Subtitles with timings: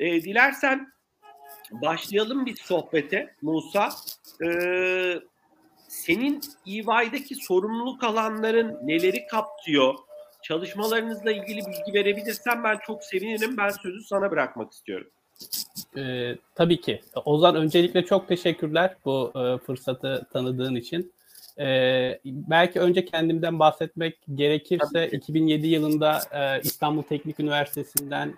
[0.00, 0.92] E, dilersen
[1.72, 3.88] başlayalım bir sohbete Musa.
[4.44, 4.48] E,
[5.88, 9.94] senin EY'deki sorumluluk alanların neleri kapsıyor?
[10.42, 13.56] Çalışmalarınızla ilgili bilgi verebilirsen ben çok sevinirim.
[13.56, 15.10] Ben sözü sana bırakmak istiyorum.
[15.96, 17.00] Ee, tabii ki.
[17.24, 21.12] Ozan öncelikle çok teşekkürler bu e, fırsatı tanıdığın için.
[21.58, 28.34] Ee, belki önce kendimden bahsetmek gerekirse 2007 yılında e, İstanbul Teknik Üniversitesi'nden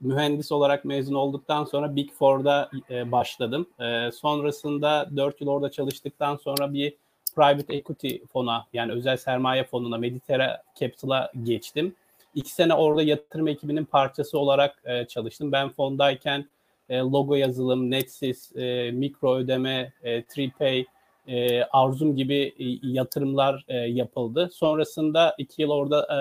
[0.00, 3.66] mühendis olarak mezun olduktan sonra Big Four'da e, başladım.
[3.80, 6.94] E, sonrasında 4 yıl orada çalıştıktan sonra bir
[7.36, 11.94] private equity fona yani özel sermaye fonuna Mediterra Capital'a geçtim.
[12.34, 15.52] İki sene orada yatırım ekibinin parçası olarak e, çalıştım.
[15.52, 16.48] Ben fondayken
[16.88, 20.84] e, logo yazılım, Netsys, e, mikro ödeme, e, TreePay,
[21.28, 24.50] e, Arzum gibi e, yatırımlar e, yapıldı.
[24.52, 26.20] Sonrasında iki yıl orada e,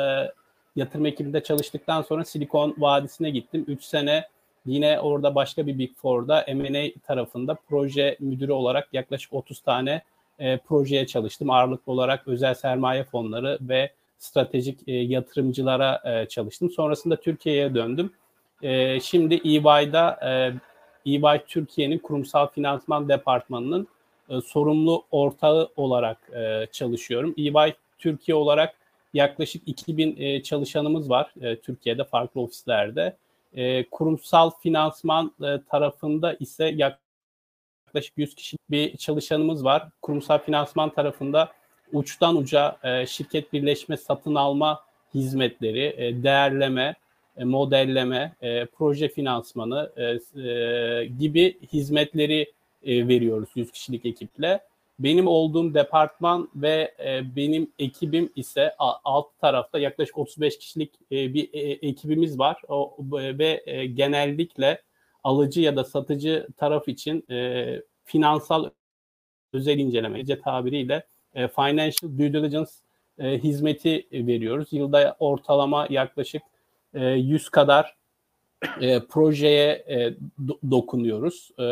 [0.80, 3.66] yatırım ekibinde çalıştıktan sonra Silikon Vadisi'ne gittim.
[3.68, 4.28] Üç sene
[4.66, 10.02] yine orada başka bir Big Four'da M&A tarafında proje müdürü olarak yaklaşık 30 tane
[10.40, 11.50] e, projeye çalıştım.
[11.50, 16.70] Ağırlıklı olarak özel sermaye fonları ve stratejik e, yatırımcılara e, çalıştım.
[16.70, 18.14] Sonrasında Türkiye'ye döndüm.
[18.62, 20.20] E, şimdi EY'da
[21.06, 23.88] e, EY Türkiye'nin kurumsal finansman departmanının
[24.30, 27.34] e, sorumlu ortağı olarak e, çalışıyorum.
[27.38, 28.79] EY Türkiye olarak
[29.14, 33.18] yaklaşık 2000 e, çalışanımız var e, Türkiye'de farklı ofislerde.
[33.54, 39.90] E, kurumsal finansman e, tarafında ise yaklaşık 100 kişilik bir çalışanımız var.
[40.02, 41.52] Kurumsal finansman tarafında
[41.94, 44.80] uçtan uca e, şirket birleşme satın alma
[45.14, 46.96] hizmetleri, e, değerleme,
[47.38, 50.04] e, modelleme, e, proje finansmanı e,
[50.42, 52.52] e, gibi hizmetleri
[52.84, 54.69] e, veriyoruz 100 kişilik ekiple.
[55.00, 61.50] Benim olduğum departman ve e, benim ekibim ise alt tarafta yaklaşık 35 kişilik e, bir
[61.54, 64.82] e, ekibimiz var o, ve e, genellikle
[65.24, 68.70] alıcı ya da satıcı taraf için e, finansal
[69.54, 71.04] özel inceleme tabiriyle
[71.34, 72.72] e, financial due diligence
[73.20, 74.68] e, hizmeti veriyoruz.
[74.72, 76.42] Yılda ortalama yaklaşık
[76.94, 77.96] e, 100 kadar
[78.82, 80.14] e, projeye e,
[80.46, 81.52] do- dokunuyoruz.
[81.60, 81.64] E,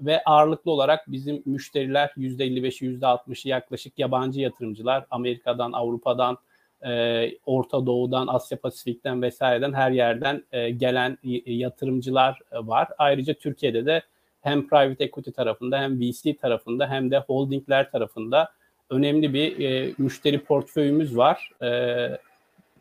[0.00, 5.04] ve ağırlıklı olarak bizim müşteriler %55'i %60'ı yaklaşık yabancı yatırımcılar.
[5.10, 6.38] Amerika'dan, Avrupa'dan,
[6.86, 12.88] e, Orta Doğu'dan, Asya Pasifik'ten vesaireden her yerden e, gelen yatırımcılar var.
[12.98, 14.02] Ayrıca Türkiye'de de
[14.40, 18.52] hem private equity tarafında hem VC tarafında hem de holdingler tarafında
[18.90, 21.50] önemli bir e, müşteri portföyümüz var.
[21.62, 21.68] E,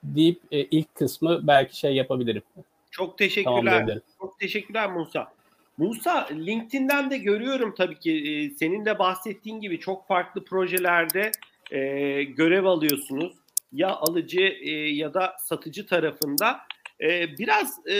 [0.04, 2.44] deyip e, ilk kısmı belki şey yapabilirim.
[2.92, 4.00] Çok teşekkürler.
[4.20, 5.32] Çok teşekkürler Musa.
[5.78, 11.32] Musa LinkedIn'den de görüyorum tabii ki e, senin de bahsettiğin gibi çok farklı projelerde
[11.72, 11.80] e,
[12.24, 13.34] görev alıyorsunuz.
[13.72, 16.60] Ya alıcı e, ya da satıcı tarafında.
[17.02, 17.96] E, biraz e,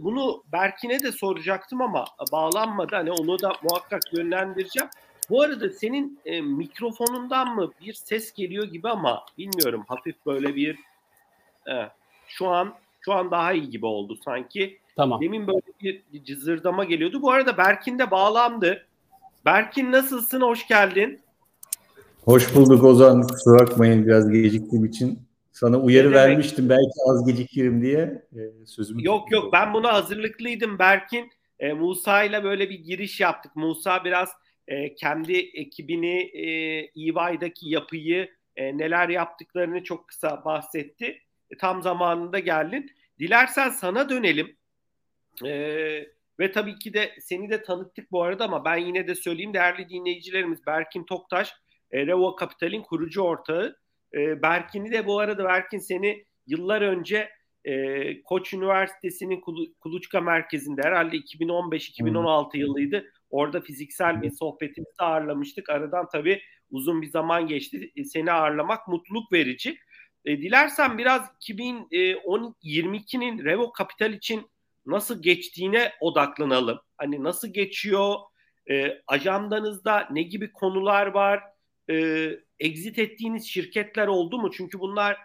[0.00, 2.96] bunu Berkin'e de soracaktım ama bağlanmadı.
[2.96, 4.88] Hani onu da muhakkak yönlendireceğim.
[5.30, 10.78] Bu arada senin e, mikrofonundan mı bir ses geliyor gibi ama bilmiyorum hafif böyle bir
[11.68, 11.74] e,
[12.26, 14.78] şu an şu an daha iyi gibi oldu sanki.
[14.96, 15.20] Tamam.
[15.20, 15.60] Demin böyle
[16.12, 17.22] bir cızırdama geliyordu.
[17.22, 18.86] Bu arada Berkin de bağlandı.
[19.44, 20.40] Berkin nasılsın?
[20.40, 21.20] Hoş geldin.
[22.24, 23.22] Hoş bulduk Ozan.
[23.22, 25.18] Kusura bakmayın biraz geciktiğim için.
[25.52, 26.70] Sana uyarı ne vermiştim demek?
[26.70, 28.22] belki az gecikirim diye.
[28.34, 31.30] Ee, sözümü Yok yok ben buna hazırlıklıydım Berkin.
[31.58, 33.56] E, Musa ile böyle bir giriş yaptık.
[33.56, 34.28] Musa biraz
[34.68, 36.46] e, kendi ekibini e,
[36.96, 41.18] EY'daki yapıyı e, neler yaptıklarını çok kısa bahsetti.
[41.50, 42.90] E, tam zamanında geldin.
[43.18, 44.56] Dilersen sana dönelim.
[45.44, 46.06] Ee,
[46.40, 49.88] ve tabii ki de seni de tanıttık bu arada ama ben yine de söyleyeyim değerli
[49.88, 51.52] dinleyicilerimiz Berkin Toktaş,
[51.90, 53.76] e, Revo Kapital'in kurucu ortağı.
[54.14, 57.30] E, Berkin'i de bu arada Berkin seni yıllar önce
[57.64, 59.40] e, Koç Üniversitesi'nin
[59.80, 62.60] Kuluçka Merkezi'nde herhalde 2015-2016 hmm.
[62.60, 63.12] yılıydı.
[63.30, 65.70] Orada fiziksel bir sohbetimizi ağırlamıştık.
[65.70, 67.92] Aradan tabii uzun bir zaman geçti.
[67.96, 69.78] E, seni ağırlamak mutluluk verici.
[70.24, 74.50] E, dilersen biraz 2022'nin Revo Kapital için
[74.90, 76.80] nasıl geçtiğine odaklanalım.
[76.98, 78.14] Hani nasıl geçiyor?
[78.70, 81.42] E, ajandanızda ne gibi konular var?
[81.90, 82.26] E,
[82.60, 84.50] exit ettiğiniz şirketler oldu mu?
[84.50, 85.18] Çünkü bunlar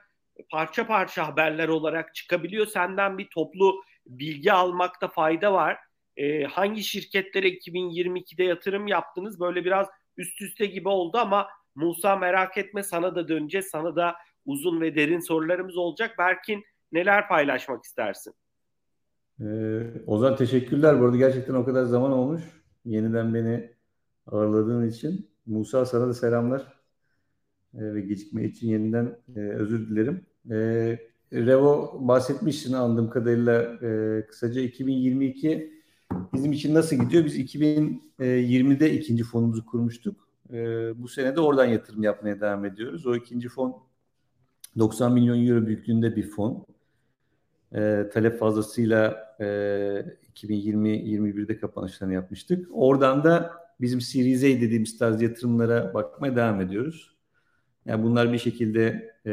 [0.51, 2.65] parça parça haberler olarak çıkabiliyor.
[2.65, 5.77] Senden bir toplu bilgi almakta fayda var.
[6.17, 9.39] E, hangi şirketlere 2022'de yatırım yaptınız?
[9.39, 9.87] Böyle biraz
[10.17, 13.67] üst üste gibi oldu ama Musa merak etme sana da döneceğiz.
[13.67, 14.15] Sana da
[14.45, 16.17] uzun ve derin sorularımız olacak.
[16.17, 18.33] Berkin neler paylaşmak istersin?
[19.41, 21.01] Ee, Ozan teşekkürler.
[21.01, 22.41] Bu arada gerçekten o kadar zaman olmuş.
[22.85, 23.71] Yeniden beni
[24.27, 25.29] ağırladığın için.
[25.45, 26.61] Musa sana da selamlar.
[27.73, 30.25] Ee, ve gecikme için yeniden e, özür dilerim.
[30.51, 30.99] Ee,
[31.33, 35.73] Revo bahsetmişsin anladığım kadarıyla e, kısaca 2022
[36.33, 37.25] bizim için nasıl gidiyor?
[37.25, 40.27] Biz 2020'de ikinci fonumuzu kurmuştuk.
[40.53, 40.57] E,
[41.01, 43.07] bu sene de oradan yatırım yapmaya devam ediyoruz.
[43.07, 43.83] O ikinci fon
[44.79, 46.65] 90 milyon euro büyüklüğünde bir fon.
[47.75, 49.45] E, talep fazlasıyla e,
[50.33, 52.69] 2020-21'de kapanışlarını yapmıştık.
[52.71, 53.51] Oradan da
[53.81, 57.15] bizim Series A dediğimiz tarz yatırımlara bakmaya devam ediyoruz.
[57.85, 59.31] Yani bunlar bir şekilde e,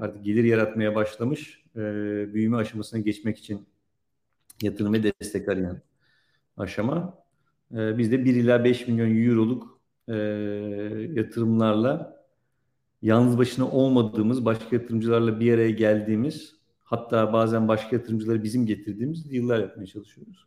[0.00, 1.80] artık gelir yaratmaya başlamış, e,
[2.34, 3.66] büyüme aşamasına geçmek için
[4.62, 5.80] yatırım ve destek arayan
[6.56, 7.18] aşama.
[7.74, 10.14] E, biz de 1 ila 5 milyon euroluk e,
[11.20, 12.24] yatırımlarla
[13.02, 16.56] yalnız başına olmadığımız, başka yatırımcılarla bir araya geldiğimiz,
[16.96, 20.46] hatta bazen başka yatırımcıları bizim getirdiğimiz yıllar yapmaya çalışıyoruz.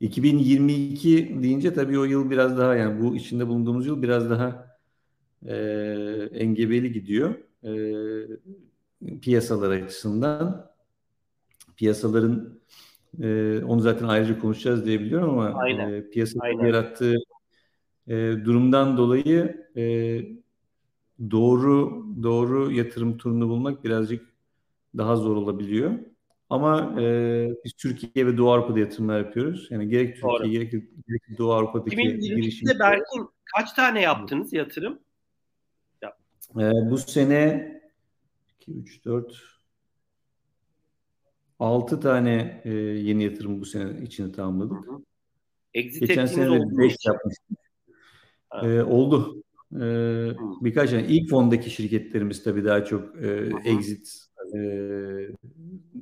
[0.00, 4.78] 2022 deyince tabii o yıl biraz daha yani bu içinde bulunduğumuz yıl biraz daha
[5.46, 5.54] e,
[6.32, 7.34] engebeli gidiyor.
[7.64, 7.72] E,
[9.20, 10.70] piyasalar açısından.
[11.76, 12.60] Piyasaların
[13.22, 15.92] e, onu zaten ayrıca konuşacağız diye biliyorum ama Aynen.
[15.92, 16.66] e, piyasanın Aynen.
[16.66, 17.16] yarattığı
[18.08, 19.84] e, durumdan dolayı e,
[21.30, 24.29] doğru doğru yatırım turunu bulmak birazcık
[24.96, 25.98] daha zor olabiliyor.
[26.50, 29.68] Ama e, biz Türkiye ve Doğu Avrupa'da yatırımlar yapıyoruz.
[29.70, 30.48] Yani gerek Türkiye Doğru.
[30.48, 32.78] gerek, gerek Doğu Avrupa'daki girişimler.
[32.78, 34.98] Berkin kaç tane yaptınız yatırım?
[36.56, 37.72] E, bu sene
[38.60, 39.60] 2, 3, 4
[41.58, 44.86] 6 tane e, yeni yatırım bu sene içinde tamamladık.
[44.86, 45.02] Hı hı.
[45.74, 47.58] Exit Geçen sene de 5 yapmıştık.
[48.62, 49.42] E, oldu.
[49.74, 49.84] E,
[50.60, 51.06] birkaç tane.
[51.06, 54.60] ilk fondaki şirketlerimiz tabii daha çok e, exit e,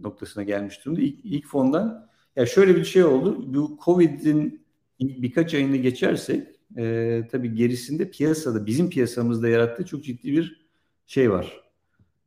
[0.02, 1.00] noktasına gelmiş durumda.
[1.00, 3.54] İlk, ilk fondan ya şöyle bir şey oldu.
[3.54, 4.66] Bu Covid'in
[5.00, 6.46] birkaç ayını geçersek
[6.76, 10.66] e, tabii gerisinde piyasada bizim piyasamızda yarattığı çok ciddi bir
[11.06, 11.60] şey var.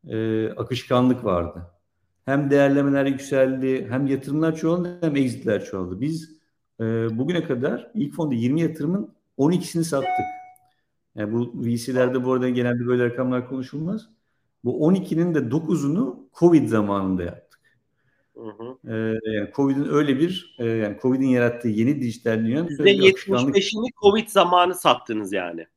[0.08, 1.68] E, akışkanlık vardı.
[2.26, 6.02] Hem değerlemeler yükseldi, hem yatırımlar çoğaldı, hem exitler çoğaldı.
[6.02, 6.38] Biz
[6.80, 6.84] e,
[7.18, 10.26] bugüne kadar ilk fonda 20 yatırımın 12'sini sattık.
[11.16, 14.10] Yani bu VC'lerde bu arada genelde böyle rakamlar konuşulmaz.
[14.63, 17.60] Bu 12'nin de 9'unu Covid zamanında yaptık.
[18.36, 18.94] Hı hı.
[18.94, 24.75] Ee, yani Covid'in öyle bir e, yani Covid'in yarattığı yeni dijital dünyanın %75'ini Covid zamanı
[24.75, 25.68] sattınız yani.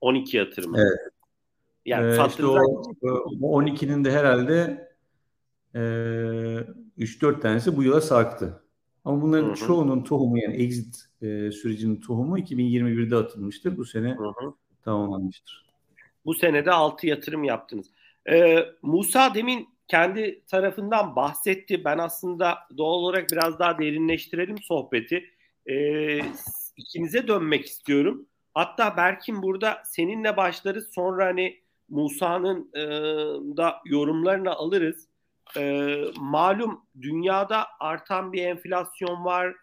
[0.00, 0.78] 12 yatırımı.
[0.78, 1.12] Evet.
[1.86, 2.58] Yani ee, işte o,
[3.42, 4.88] o 12'nin de herhalde
[5.74, 5.78] e,
[6.98, 8.62] 3-4 tanesi bu yıla sarktı.
[9.04, 9.56] Ama bunların hı hı.
[9.56, 13.76] çoğunun tohumu yani exit e, sürecinin tohumu 2021'de atılmıştır.
[13.76, 14.54] Bu sene hı hı.
[14.84, 15.64] tamamlanmıştır.
[16.24, 17.86] Bu senede 6 yatırım yaptınız.
[18.30, 21.84] Ee, Musa demin kendi tarafından bahsetti.
[21.84, 25.24] Ben aslında doğal olarak biraz daha derinleştirelim sohbeti.
[25.66, 26.20] Ee,
[26.76, 28.26] ikinize dönmek istiyorum.
[28.54, 30.88] Hatta Berkin burada seninle başlarız.
[30.94, 32.82] Sonra hani Musa'nın e,
[33.56, 35.08] da yorumlarını alırız.
[35.56, 39.54] E, malum dünyada artan bir enflasyon var.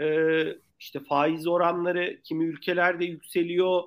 [0.00, 0.44] E,
[0.78, 3.82] işte faiz oranları kimi ülkelerde yükseliyor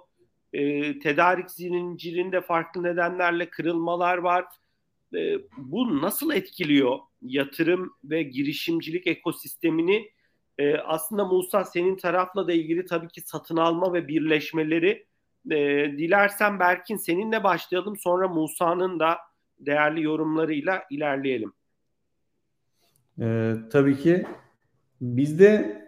[0.53, 4.45] e, tedarik zincirinde farklı nedenlerle kırılmalar var.
[5.15, 10.11] E, bu nasıl etkiliyor yatırım ve girişimcilik ekosistemini?
[10.57, 15.05] E, aslında Musa senin tarafla da ilgili tabii ki satın alma ve birleşmeleri
[15.51, 15.57] e,
[15.97, 19.17] dilersen Berkin seninle başlayalım sonra Musa'nın da
[19.59, 21.53] değerli yorumlarıyla ilerleyelim.
[23.19, 24.25] Ee, tabii ki
[25.01, 25.81] bizde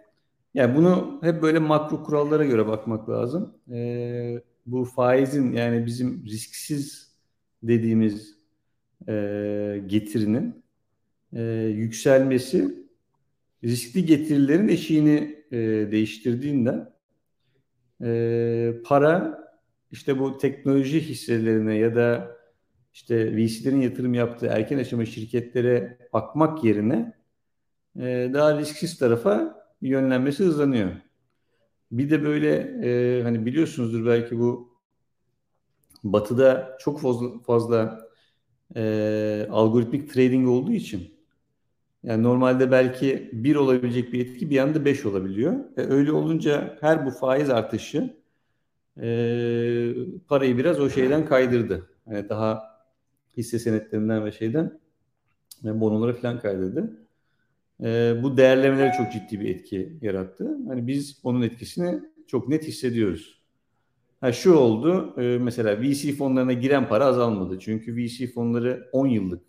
[0.54, 3.54] yani bunu hep böyle makro kurallara göre bakmak lazım.
[3.72, 7.14] Ee, bu faizin yani bizim risksiz
[7.62, 8.36] dediğimiz
[9.08, 9.12] e,
[9.86, 10.64] getirinin
[11.32, 11.42] e,
[11.76, 12.86] yükselmesi
[13.64, 15.58] riskli getirilerin eşiğini e,
[15.90, 16.92] değiştirdiğinden
[18.02, 19.46] e, para
[19.90, 22.36] işte bu teknoloji hisselerine ya da
[22.92, 27.12] işte VC'lerin yatırım yaptığı erken aşama şirketlere bakmak yerine
[27.96, 30.90] e, daha risksiz tarafa yönlenmesi hızlanıyor.
[31.92, 32.50] Bir de böyle
[33.18, 34.76] e, hani biliyorsunuzdur belki bu
[36.04, 38.08] Batı'da çok fazla, fazla
[38.76, 41.16] e, algoritmik trading olduğu için
[42.02, 45.54] yani normalde belki bir olabilecek bir etki bir anda beş olabiliyor.
[45.76, 48.16] E, öyle olunca her bu faiz artışı
[49.00, 49.06] e,
[50.28, 51.90] parayı biraz o şeyden kaydırdı.
[52.10, 52.62] Yani daha
[53.36, 54.80] hisse senetlerinden ve şeyden
[55.64, 57.05] ve bonolara falan kaydırdı.
[57.82, 60.58] E, bu değerlemelere çok ciddi bir etki yarattı.
[60.68, 63.42] Hani biz onun etkisini çok net hissediyoruz.
[64.20, 67.58] Ha şu oldu, e, mesela VC fonlarına giren para azalmadı.
[67.58, 69.42] Çünkü VC fonları 10 yıllık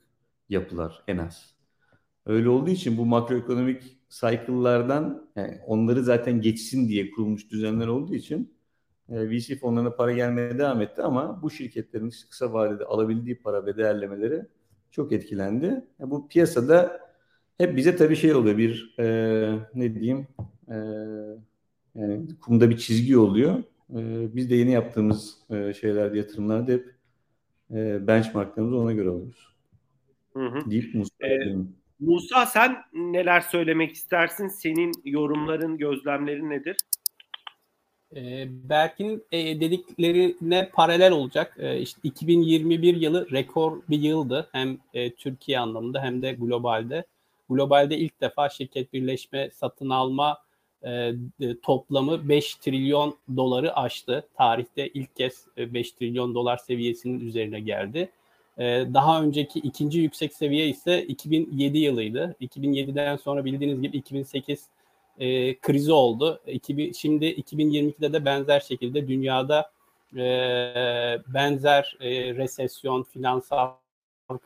[0.49, 1.55] yapılar en az.
[2.25, 8.53] Öyle olduğu için bu makroekonomik cycle'lardan yani onları zaten geçsin diye kurulmuş düzenler olduğu için
[9.09, 13.77] e, VC fonlarına para gelmeye devam etti ama bu şirketlerin kısa vadede alabildiği para ve
[13.77, 14.45] değerlemeleri
[14.91, 15.85] çok etkilendi.
[15.99, 17.06] Bu piyasada
[17.57, 19.05] hep bize tabii şey oluyor bir e,
[19.75, 20.27] ne diyeyim
[20.69, 20.75] e,
[21.95, 23.63] yani kumda bir çizgi oluyor.
[23.89, 26.95] E, biz de yeni yaptığımız e, şeylerde yatırımlarda hep
[27.71, 29.47] e, benchmarklarımızı ona göre alıyoruz.
[30.33, 30.71] Hı hı.
[30.71, 31.55] Deyip Musa, ee,
[31.99, 34.47] Musa sen neler söylemek istersin?
[34.47, 36.77] Senin yorumların, gözlemlerin nedir?
[38.15, 41.55] E, Berk'in e, dediklerine paralel olacak.
[41.59, 44.49] E, işte 2021 yılı rekor bir yıldı.
[44.51, 47.05] Hem e, Türkiye anlamında hem de globalde.
[47.49, 50.37] Globalde ilk defa şirket birleşme satın alma
[50.83, 51.11] e,
[51.63, 54.27] toplamı 5 trilyon doları aştı.
[54.37, 58.11] Tarihte ilk kez 5 trilyon dolar seviyesinin üzerine geldi.
[58.57, 58.63] E,
[58.93, 62.35] daha önceki ikinci yüksek seviye ise 2007 yılıydı.
[62.41, 64.67] 2007'den sonra bildiğiniz gibi 2008
[65.19, 66.41] e, krizi oldu.
[66.47, 69.71] 2000, şimdi 2022'de de benzer şekilde dünyada
[70.15, 70.19] e,
[71.27, 73.71] benzer e, resesyon, finansal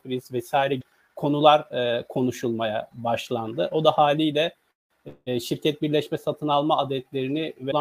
[0.04, 0.80] kriz vesaire
[1.22, 3.70] konular e, konuşulmaya başlandı.
[3.72, 4.56] O da haliyle
[5.26, 7.72] e, şirket birleşme satın alma adetlerini ve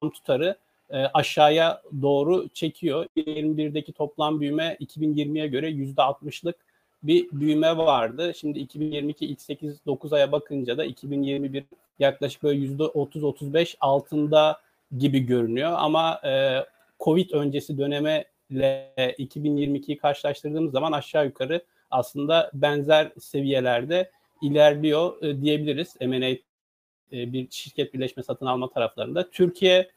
[0.00, 0.56] tutarı
[0.90, 3.06] e, aşağıya doğru çekiyor.
[3.16, 6.56] 2021'deki toplam büyüme 2020'ye göre %60'lık
[7.02, 8.32] bir büyüme vardı.
[8.34, 11.64] Şimdi 2022 ilk 8-9 aya bakınca da 2021
[11.98, 14.60] yaklaşık böyle %30-35 altında
[14.98, 15.72] gibi görünüyor.
[15.76, 16.64] Ama e,
[17.00, 24.10] Covid öncesi dönemle 2022'yi karşılaştırdığımız zaman aşağı yukarı aslında benzer seviyelerde
[24.42, 26.28] ilerliyor e, diyebiliriz M&A
[27.16, 29.30] e, bir şirket birleşme satın alma taraflarında.
[29.30, 29.90] Türkiye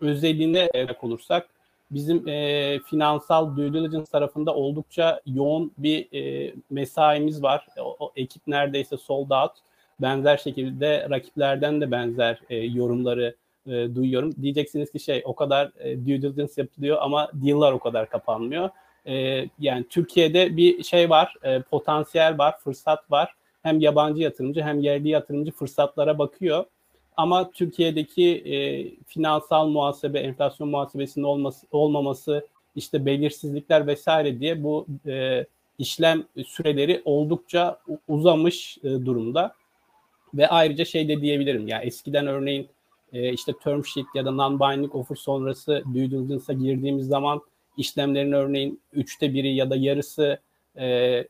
[0.00, 0.68] özelliğine
[1.02, 1.48] olursak
[1.90, 7.66] bizim e, finansal due diligence tarafında oldukça yoğun bir e, mesaimiz var.
[7.78, 9.52] O, o ekip neredeyse sold out.
[10.00, 13.36] Benzer şekilde rakiplerden de benzer e, yorumları
[13.66, 14.34] e, duyuyorum.
[14.42, 18.70] Diyeceksiniz ki şey o kadar e, due diligence yapılıyor ama deal'lar o kadar kapanmıyor.
[19.06, 23.34] E, yani Türkiye'de bir şey var, e, potansiyel var, fırsat var.
[23.62, 26.64] Hem yabancı yatırımcı hem yerli yatırımcı fırsatlara bakıyor.
[27.16, 28.56] Ama Türkiye'deki e,
[29.06, 32.46] finansal muhasebe, enflasyon muhasebesinin olması, olmaması,
[32.76, 35.46] işte belirsizlikler vesaire diye bu e,
[35.78, 39.54] işlem süreleri oldukça uzamış e, durumda.
[40.34, 41.68] Ve ayrıca şey de diyebilirim.
[41.68, 42.68] Yani eskiden örneğin
[43.12, 47.40] e, işte term sheet ya da non-binding offer sonrası due diligence'a girdiğimiz zaman
[47.76, 50.38] işlemlerin örneğin üçte biri ya da yarısı
[50.76, 51.26] e, e,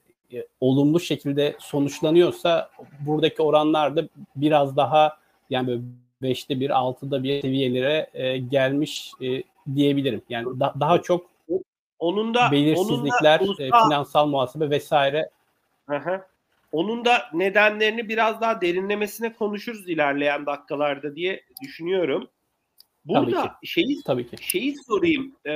[0.60, 2.70] olumlu şekilde sonuçlanıyorsa
[3.00, 5.18] buradaki oranlar da biraz daha
[5.50, 5.82] yani böyle
[6.22, 9.42] beşte bir, altıda bir seviyelere e, gelmiş e,
[9.74, 10.22] diyebilirim.
[10.28, 11.26] Yani da, daha çok
[11.98, 15.30] onun da belirsizlikler, onun da, e, finansal muhasebe vesaire.
[15.88, 16.24] Hı
[16.72, 22.28] Onun da nedenlerini biraz daha derinlemesine konuşuruz ilerleyen dakikalarda diye düşünüyorum.
[23.04, 23.68] Burada Tabii ki.
[23.68, 24.36] şeyi Tabii ki.
[24.40, 25.36] şeyi sorayım.
[25.46, 25.52] Ee,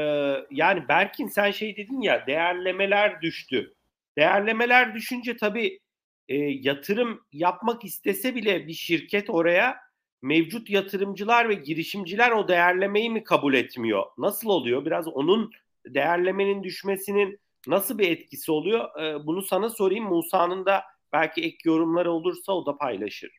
[0.50, 3.74] yani Berkin sen şey dedin ya değerlemeler düştü.
[4.18, 5.80] Değerlemeler düşünce tabii
[6.28, 9.76] e, yatırım yapmak istese bile bir şirket oraya
[10.22, 14.04] mevcut yatırımcılar ve girişimciler o değerlemeyi mi kabul etmiyor?
[14.18, 14.84] Nasıl oluyor?
[14.84, 15.50] Biraz onun
[15.86, 19.00] değerlemenin düşmesinin nasıl bir etkisi oluyor?
[19.02, 20.04] E, bunu sana sorayım.
[20.04, 23.30] Musa'nın da belki ek yorumları olursa o da paylaşır.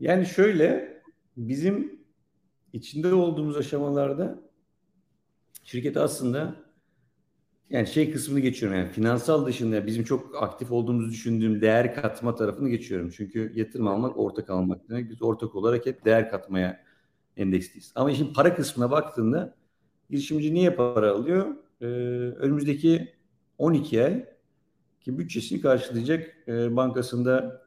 [0.00, 1.02] Yani şöyle
[1.36, 2.00] bizim
[2.72, 4.38] içinde olduğumuz aşamalarda
[5.64, 6.54] şirket aslında
[7.70, 12.68] yani şey kısmını geçiyorum yani finansal dışında bizim çok aktif olduğumuzu düşündüğüm değer katma tarafını
[12.68, 13.10] geçiyorum.
[13.16, 15.10] Çünkü yatırım almak ortak almak demek.
[15.10, 16.84] Biz ortak olarak hep değer katmaya
[17.36, 17.92] endeksliyiz.
[17.94, 19.54] Ama işin para kısmına baktığında
[20.10, 21.46] girişimci niye para alıyor?
[21.80, 21.84] Ee,
[22.36, 23.14] önümüzdeki
[23.58, 24.26] 12 ay
[25.00, 27.62] ki bütçesini karşılayacak e, bankasında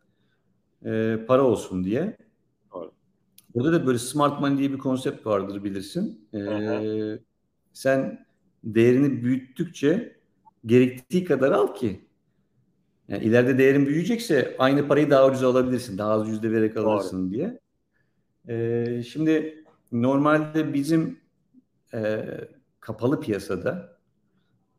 [0.86, 2.18] e, para olsun diye.
[3.56, 6.28] Burada da böyle smart money diye bir konsept vardır bilirsin.
[6.34, 7.20] Ee,
[7.74, 8.26] sen
[8.64, 10.16] değerini büyüttükçe
[10.66, 12.02] gerektiği kadar al ki
[13.08, 15.98] yani ileride değerin büyüyecekse aynı parayı daha ucuz alabilirsin.
[15.98, 17.34] Daha az yüzde vererek alırsın Doğru.
[17.34, 17.60] diye.
[18.48, 21.20] Ee, şimdi normalde bizim
[21.94, 22.26] e,
[22.80, 23.98] kapalı piyasada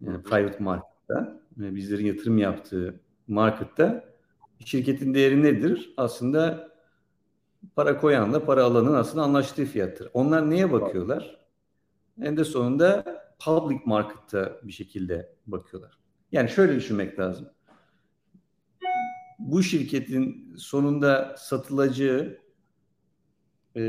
[0.00, 4.04] yani private market'ta e, bizlerin yatırım yaptığı markette
[4.64, 5.94] şirketin değeri nedir?
[5.96, 6.71] Aslında
[7.76, 10.08] para koyanla para alanın aslında anlaştığı fiyattır.
[10.14, 11.38] Onlar neye bakıyorlar?
[12.22, 13.04] En de sonunda
[13.44, 15.98] public market'ta bir şekilde bakıyorlar.
[16.32, 17.48] Yani şöyle düşünmek lazım.
[19.38, 22.38] Bu şirketin sonunda satılacağı
[23.76, 23.80] e,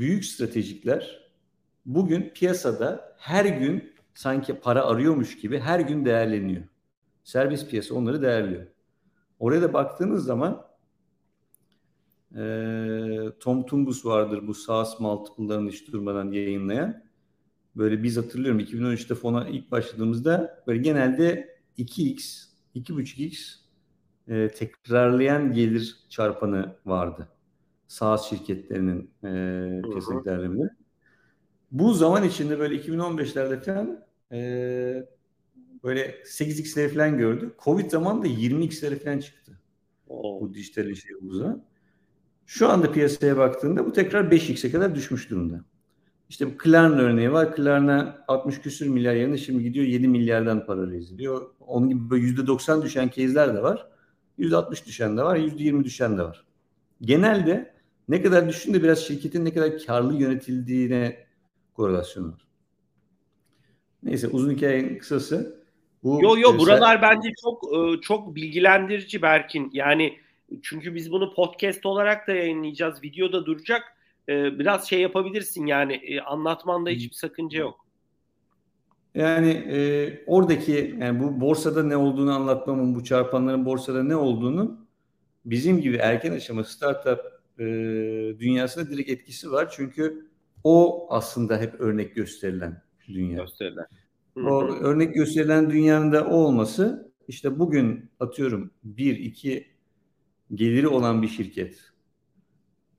[0.00, 1.30] büyük stratejikler
[1.86, 6.64] bugün piyasada her gün sanki para arıyormuş gibi her gün değerleniyor.
[7.24, 8.66] Servis piyasa onları değerliyor.
[9.38, 10.66] Oraya da baktığınız zaman
[12.36, 17.04] e, Tom Tungus vardır bu SaaS multiple'larını hiç durmadan yayınlayan
[17.76, 22.44] böyle biz hatırlıyorum 2013'te fona ilk başladığımızda böyle genelde 2x
[22.76, 23.54] 2,5x
[24.28, 27.28] e, tekrarlayan gelir çarpanı vardı.
[27.86, 30.70] SaaS şirketlerinin e, piyasadaki değerlemeleri.
[31.70, 34.38] Bu zaman içinde böyle 2015'lerde falan e,
[35.84, 37.54] böyle 8x'leri falan gördü.
[37.64, 39.60] Covid zamanında 20x'leri falan çıktı.
[40.08, 40.40] Oo.
[40.40, 41.64] Bu dijital şey zaman.
[42.46, 45.64] Şu anda piyasaya baktığında bu tekrar 5x'e kadar düşmüş durumda.
[46.28, 47.56] İşte bu Klarna örneği var.
[47.56, 51.50] Klarna 60 küsür milyar yerine şimdi gidiyor 7 milyardan para reziliyor.
[51.60, 53.86] Onun gibi böyle %90 düşen case'ler de var.
[54.38, 56.44] %60 düşen de var, %20 düşen de var.
[57.00, 57.74] Genelde
[58.08, 61.26] ne kadar düşündüğünde biraz şirketin ne kadar karlı yönetildiğine
[61.74, 62.46] korelasyon var.
[64.02, 65.64] Neyse uzun hikayenin kısası.
[66.02, 69.70] Bu yo yo buralar bence çok e, çok bilgilendirici Berkin.
[69.72, 70.18] Yani
[70.62, 73.02] çünkü biz bunu podcast olarak da yayınlayacağız.
[73.02, 73.82] Videoda duracak.
[74.28, 77.86] E, biraz şey yapabilirsin yani e, anlatmanda hiçbir sakınca yok.
[79.14, 79.78] Yani e,
[80.26, 84.86] oradaki yani bu borsada ne olduğunu anlatmamın, bu çarpanların borsada ne olduğunu
[85.44, 87.20] bizim gibi erken aşama startup
[87.58, 87.64] e,
[88.38, 89.70] dünyasında direkt etkisi var.
[89.76, 90.28] Çünkü
[90.64, 93.40] o aslında hep örnek gösterilen dünya.
[93.40, 93.86] Gösterilen.
[94.36, 99.73] O örnek gösterilen dünyanın da o olması işte bugün atıyorum bir iki
[100.54, 101.78] geliri olan bir şirket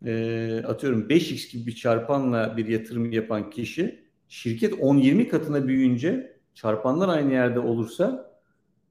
[0.06, 7.10] e, atıyorum 5x gibi bir çarpanla bir yatırım yapan kişi şirket 10-20 katına büyüyünce çarpanlar
[7.10, 8.36] aynı yerde olursa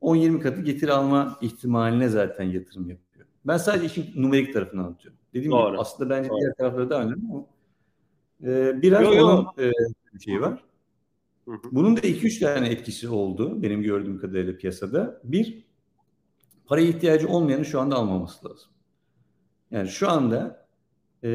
[0.02, 3.26] 10-20 katı getiri alma ihtimaline zaten yatırım yapıyor.
[3.44, 5.20] Ben sadece işin numerik tarafını anlatıyorum.
[5.34, 5.70] Dediğim Doğru.
[5.70, 6.40] gibi aslında bence Doğru.
[6.40, 7.46] diğer tarafları da önemli ama
[8.44, 9.26] e, biraz yo, yo.
[9.26, 9.72] onun e,
[10.24, 10.64] şeyi var.
[11.72, 15.20] Bunun da 2-3 tane etkisi oldu benim gördüğüm kadarıyla piyasada.
[15.24, 15.64] Bir,
[16.66, 18.70] paraya ihtiyacı olmayanın şu anda almaması lazım.
[19.70, 20.66] Yani şu anda
[21.24, 21.28] e,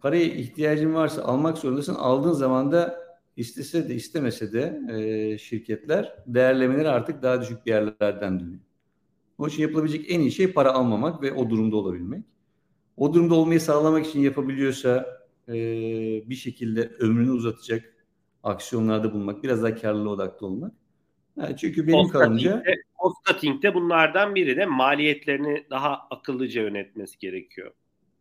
[0.00, 1.94] paraya ihtiyacın varsa almak zorundasın.
[1.94, 3.06] Aldığın zaman da
[3.36, 8.60] istese de istemese de e, şirketler değerlemeleri artık daha düşük bir yerlerden dönüyor.
[9.38, 12.24] O için yapılabilecek en iyi şey para almamak ve o durumda olabilmek.
[12.96, 15.06] O durumda olmayı sağlamak için yapabiliyorsa
[15.48, 15.54] e,
[16.30, 17.94] bir şekilde ömrünü uzatacak
[18.42, 20.72] aksiyonlarda bulunmak, biraz daha karlılığa odaklı olmak.
[21.36, 22.64] Yani çünkü benim kanımca
[23.06, 27.70] cost cutting de bunlardan biri de maliyetlerini daha akıllıca yönetmesi gerekiyor.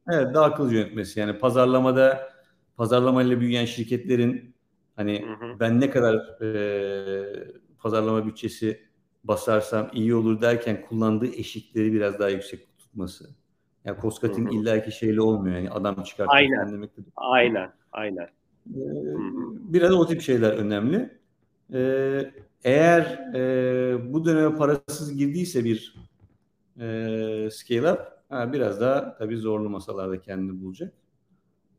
[0.09, 1.19] Evet, daha akıllıca yönetmesi.
[1.19, 2.29] Yani pazarlamada
[2.77, 4.55] pazarlamayla büyüyen şirketlerin
[4.95, 5.59] hani hı hı.
[5.59, 6.49] ben ne kadar e,
[7.79, 8.81] pazarlama bütçesi
[9.23, 13.29] basarsam iyi olur derken kullandığı eşikleri biraz daha yüksek tutması.
[13.85, 15.55] Yani cost cutting illaki şeyle olmuyor.
[15.55, 16.71] Yani adam çıkartmak aynen.
[16.71, 17.71] demek Aynen.
[17.91, 18.27] Aynen.
[18.69, 18.81] Ee,
[19.73, 21.19] biraz o tip şeyler önemli.
[21.73, 22.31] Ee,
[22.65, 25.95] eğer e, bu döneme parasız girdiyse bir
[26.79, 27.99] e, scale up
[28.29, 30.93] ha, biraz daha tabii zorlu masalarda kendini bulacak.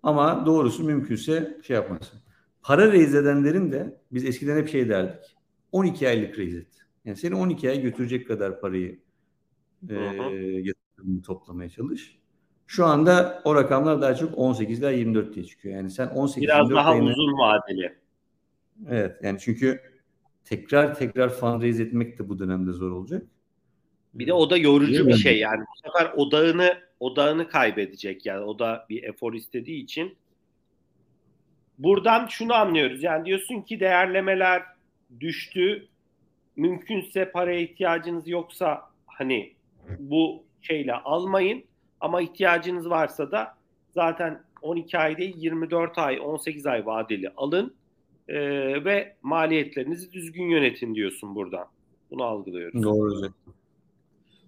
[0.02, 2.20] Ama doğrusu mümkünse şey yapmasın.
[2.62, 5.36] Para raise edenlerin de biz eskiden hep şey derdik.
[5.72, 6.66] 12 aylık raise et.
[7.04, 8.98] Yani seni 12 ay götürecek kadar parayı
[9.88, 12.18] e, yatırımını toplamaya çalış.
[12.66, 15.76] Şu anda o rakamlar daha çok 18'ler 24 diye çıkıyor.
[15.76, 17.98] Yani sen 18 Biraz daha ayını, uzun vadeli.
[18.88, 19.80] Evet yani çünkü
[20.46, 23.22] tekrar tekrar fundraise etmek de bu dönemde zor olacak.
[24.14, 25.60] Bir de o da yorucu bir şey yani.
[25.60, 28.44] Bu sefer odağını odağını kaybedecek yani.
[28.44, 30.16] O da bir efor istediği için.
[31.78, 33.02] Buradan şunu anlıyoruz.
[33.02, 34.62] Yani diyorsun ki değerlemeler
[35.20, 35.88] düştü.
[36.56, 39.52] Mümkünse paraya ihtiyacınız yoksa hani
[39.98, 41.64] bu şeyle almayın.
[42.00, 43.56] Ama ihtiyacınız varsa da
[43.94, 47.74] zaten 12 ay değil 24 ay 18 ay vadeli alın
[48.28, 48.38] e,
[48.84, 51.66] ve maliyetlerinizi düzgün yönetin diyorsun buradan.
[52.10, 52.82] Bunu algılıyoruz.
[52.82, 53.32] Doğru.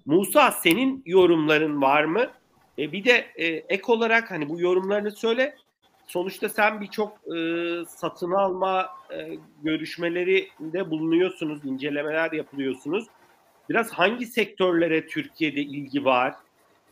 [0.06, 2.30] Musa senin yorumların var mı?
[2.78, 5.56] E, bir de e, ek olarak hani bu yorumlarını söyle.
[6.06, 7.40] Sonuçta sen birçok e,
[7.88, 13.06] satın alma e, görüşmelerinde bulunuyorsunuz, incelemeler yapıyorsunuz.
[13.68, 16.34] Biraz hangi sektörlere Türkiye'de ilgi var?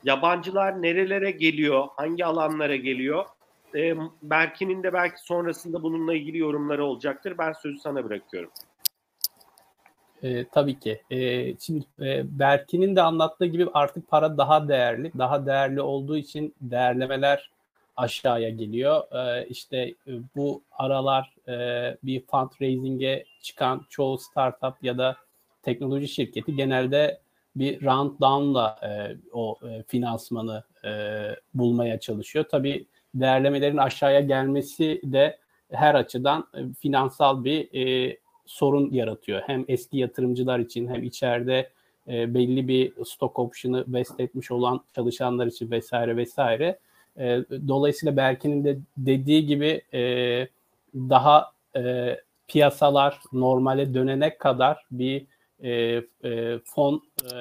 [0.04, 1.88] Yabancılar nerelere geliyor?
[1.96, 3.24] Hangi alanlara geliyor?
[3.74, 7.38] E, Berkin'in de belki sonrasında bununla ilgili yorumları olacaktır.
[7.38, 8.50] Ben sözü sana bırakıyorum.
[10.22, 11.02] E, tabii ki.
[11.10, 15.12] E, şimdi e, Berkin'in de anlattığı gibi artık para daha değerli.
[15.18, 17.50] Daha değerli olduğu için değerlemeler
[17.96, 19.12] aşağıya geliyor.
[19.12, 25.16] E, işte e, bu aralar e, bir fundraising'e çıkan çoğu startup ya da
[25.62, 27.20] teknoloji şirketi genelde
[27.56, 30.90] bir round down'la e, o e, finansmanı e,
[31.54, 32.44] bulmaya çalışıyor.
[32.50, 32.86] Tabii
[33.20, 35.38] değerlemelerin aşağıya gelmesi de
[35.70, 39.42] her açıdan e, finansal bir e, sorun yaratıyor.
[39.46, 41.70] Hem eski yatırımcılar için hem içeride
[42.08, 46.78] e, belli bir stock option'ı vest etmiş olan çalışanlar için vesaire vesaire.
[47.18, 50.00] E, dolayısıyla Berkin'in de dediği gibi e,
[50.94, 52.16] daha e,
[52.48, 55.26] piyasalar normale dönene kadar bir
[55.62, 55.70] e,
[56.24, 57.36] e, fon e,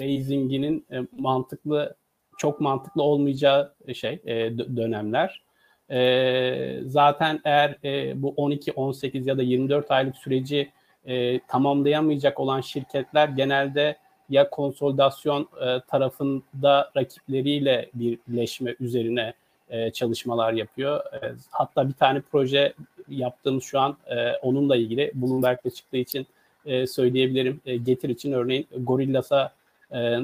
[0.00, 1.96] raising'inin e, mantıklı
[2.38, 5.42] çok mantıklı olmayacağı şey e, dönemler.
[5.90, 10.70] E, zaten eğer e, bu 12, 18 ya da 24 aylık süreci
[11.06, 13.96] e, tamamlayamayacak olan şirketler genelde
[14.30, 19.32] ya konsolidasyon e, tarafında rakipleriyle birleşme üzerine
[19.70, 21.00] e, çalışmalar yapıyor.
[21.14, 22.72] E, hatta bir tane proje
[23.08, 26.26] yaptığımız şu an e, onunla ilgili Bloomberg'de çıktığı için
[26.66, 27.60] e, söyleyebilirim.
[27.66, 29.52] E, Getir için örneğin Gorillas'a
[29.94, 30.18] e,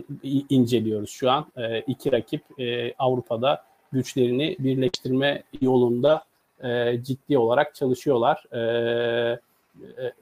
[0.48, 1.46] inceliyoruz şu an.
[1.56, 6.24] E, iki rakip e, Avrupa'da güçlerini birleştirme yolunda
[6.62, 8.44] e, ciddi olarak çalışıyorlar.
[8.52, 9.38] E,
[9.80, 10.12] e,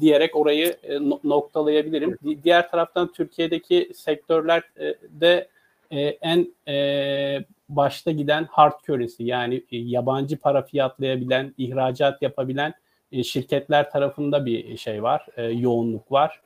[0.00, 2.18] diyerek orayı e, noktalayabilirim.
[2.44, 5.48] Diğer taraftan Türkiye'deki sektörlerde
[5.90, 12.74] e, en e, başta giden hard currency yani yabancı para fiyatlayabilen, ihracat yapabilen
[13.22, 16.40] şirketler tarafında bir şey var, yoğunluk var.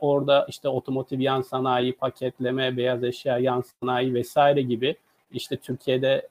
[0.00, 4.96] Orada işte otomotiv yan sanayi, paketleme, beyaz eşya yan sanayi vesaire gibi
[5.32, 6.28] işte Türkiye'de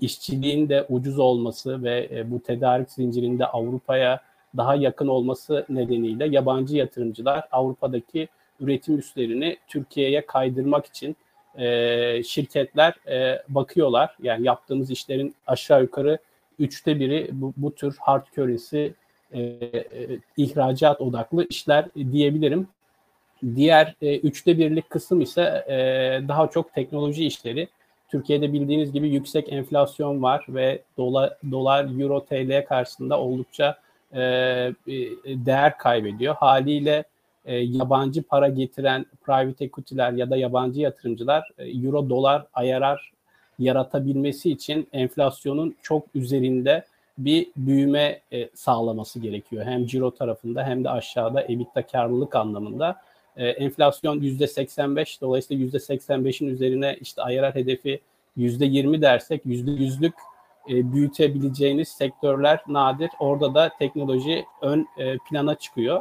[0.00, 4.20] işçiliğin de ucuz olması ve bu tedarik zincirinde Avrupa'ya
[4.56, 8.28] daha yakın olması nedeniyle yabancı yatırımcılar Avrupa'daki
[8.60, 11.16] üretim üslerini Türkiye'ye kaydırmak için
[11.58, 14.16] e, şirketler e, bakıyorlar.
[14.22, 16.18] Yani yaptığımız işlerin aşağı yukarı
[16.58, 18.86] üçte biri bu, bu tür hard currency
[19.32, 19.82] e, e,
[20.36, 22.68] ihracat odaklı işler diyebilirim.
[23.54, 25.74] Diğer e, üçte birlik kısım ise e,
[26.28, 27.68] daha çok teknoloji işleri.
[28.10, 33.78] Türkiye'de bildiğiniz gibi yüksek enflasyon var ve dolar, dolar euro, TL karşısında oldukça
[34.12, 34.74] e, e,
[35.26, 36.34] değer kaybediyor.
[36.34, 37.04] Haliyle
[37.44, 43.12] e, yabancı para getiren private equity'ler ya da yabancı yatırımcılar e, euro dolar ayarar
[43.58, 46.84] yaratabilmesi için enflasyonun çok üzerinde
[47.18, 49.64] bir büyüme e, sağlaması gerekiyor.
[49.64, 52.96] Hem ciro tarafında hem de aşağıda EBITDA karlılık anlamında.
[53.36, 58.00] E, enflasyon %85 dolayısıyla %85'in üzerine işte ayarar hedefi
[58.36, 60.12] %20 dersek %100'lük
[60.68, 63.10] e, büyütebileceğiniz sektörler nadir.
[63.18, 66.00] Orada da teknoloji ön e, plana çıkıyor.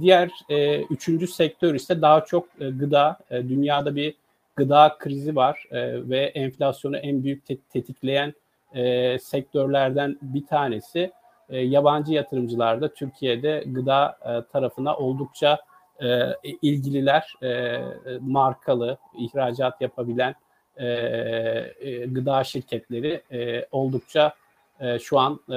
[0.00, 3.18] Diğer e, üçüncü sektör ise daha çok e, gıda.
[3.30, 4.14] E, dünyada bir
[4.56, 8.34] gıda krizi var e, ve enflasyonu en büyük te- tetikleyen
[8.74, 11.12] e, sektörlerden bir tanesi.
[11.48, 15.58] E, yabancı yatırımcılar da Türkiye'de gıda e, tarafına oldukça
[16.02, 16.32] e,
[16.62, 17.34] ilgililer.
[17.42, 17.80] E,
[18.20, 20.34] markalı, ihracat yapabilen
[20.76, 24.34] e, e, gıda şirketleri e, oldukça
[24.80, 25.56] e, şu an e,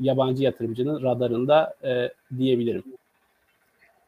[0.00, 2.84] yabancı yatırımcının radarında e, diyebilirim.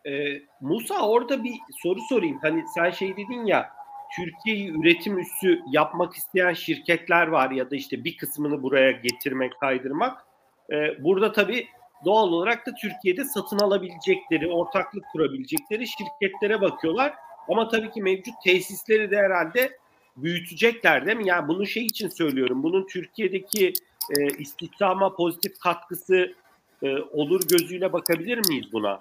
[0.07, 2.39] E, Musa orada bir soru sorayım.
[2.43, 3.78] Hani sen şey dedin ya
[4.17, 10.27] Türkiye'yi üretim üssü yapmak isteyen şirketler var ya da işte bir kısmını buraya getirmek, kaydırmak.
[10.73, 11.67] E, burada tabii
[12.05, 17.15] doğal olarak da Türkiye'de satın alabilecekleri, ortaklık kurabilecekleri şirketlere bakıyorlar.
[17.49, 19.79] Ama tabii ki mevcut tesisleri de herhalde
[20.17, 21.29] büyütecekler değil mi?
[21.29, 22.63] Yani bunu şey için söylüyorum.
[22.63, 23.73] Bunun Türkiye'deki
[24.19, 26.35] e, istihdama pozitif katkısı
[26.83, 28.99] e, olur gözüyle bakabilir miyiz buna?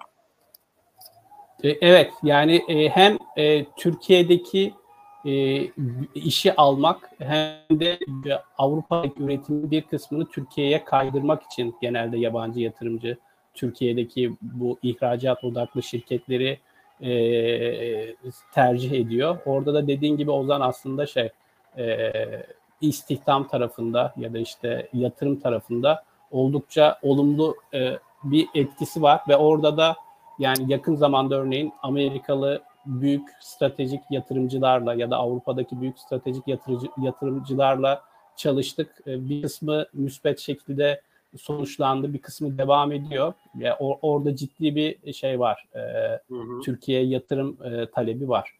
[1.64, 3.18] E, evet yani e, hem
[5.24, 5.64] e,
[6.14, 7.98] işi almak hem de
[8.58, 13.18] Avrupa'daki üretimin bir kısmını Türkiye'ye kaydırmak için genelde yabancı yatırımcı
[13.54, 16.58] Türkiye'deki bu ihracat odaklı şirketleri
[18.52, 19.38] tercih ediyor.
[19.46, 21.30] Orada da dediğin gibi Ozan aslında şey
[22.80, 27.56] istihdam tarafında ya da işte yatırım tarafında oldukça olumlu
[28.24, 29.96] bir etkisi var ve orada da
[30.38, 38.04] yani yakın zamanda örneğin Amerikalı büyük stratejik yatırımcılarla ya da Avrupa'daki büyük stratejik yatırıcı, yatırımcılarla
[38.36, 38.94] çalıştık.
[39.06, 41.02] Ee, bir kısmı müspet şekilde
[41.36, 43.32] sonuçlandı, bir kısmı devam ediyor.
[43.58, 45.68] Yani or, orada ciddi bir şey var.
[45.74, 45.78] Ee,
[46.28, 48.58] hı yatırım e, talebi var.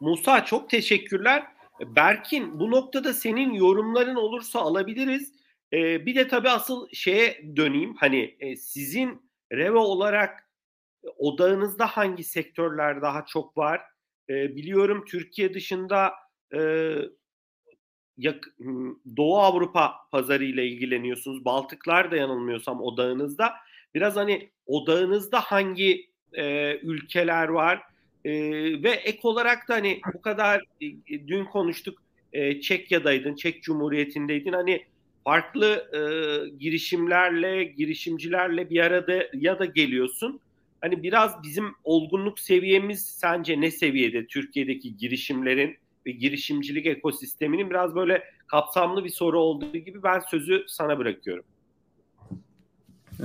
[0.00, 1.42] Musa çok teşekkürler.
[1.80, 5.32] Berkin bu noktada senin yorumların olursa alabiliriz.
[5.72, 7.96] Ee, bir de tabii asıl şeye döneyim.
[7.96, 10.49] Hani e, sizin Reve olarak e,
[11.18, 13.80] odağınızda hangi sektörler daha çok var?
[14.30, 16.12] E, biliyorum Türkiye dışında
[16.54, 16.60] e,
[18.18, 18.44] yak,
[19.16, 21.44] Doğu Avrupa pazarı ile ilgileniyorsunuz.
[21.44, 23.52] Baltıklar da yanılmıyorsam odağınızda.
[23.94, 27.82] Biraz hani odağınızda hangi e, ülkeler var?
[28.24, 28.32] E,
[28.82, 34.52] ve ek olarak da hani bu kadar e, dün konuştuk e, Çekya'daydın, Çek Cumhuriyeti'ndeydin.
[34.52, 34.84] Hani
[35.24, 36.00] farklı e,
[36.58, 40.40] girişimlerle, girişimcilerle bir arada ya da geliyorsun.
[40.80, 48.24] Hani biraz bizim olgunluk seviyemiz sence ne seviyede Türkiye'deki girişimlerin ve girişimcilik ekosisteminin biraz böyle
[48.46, 51.44] kapsamlı bir soru olduğu gibi ben sözü sana bırakıyorum.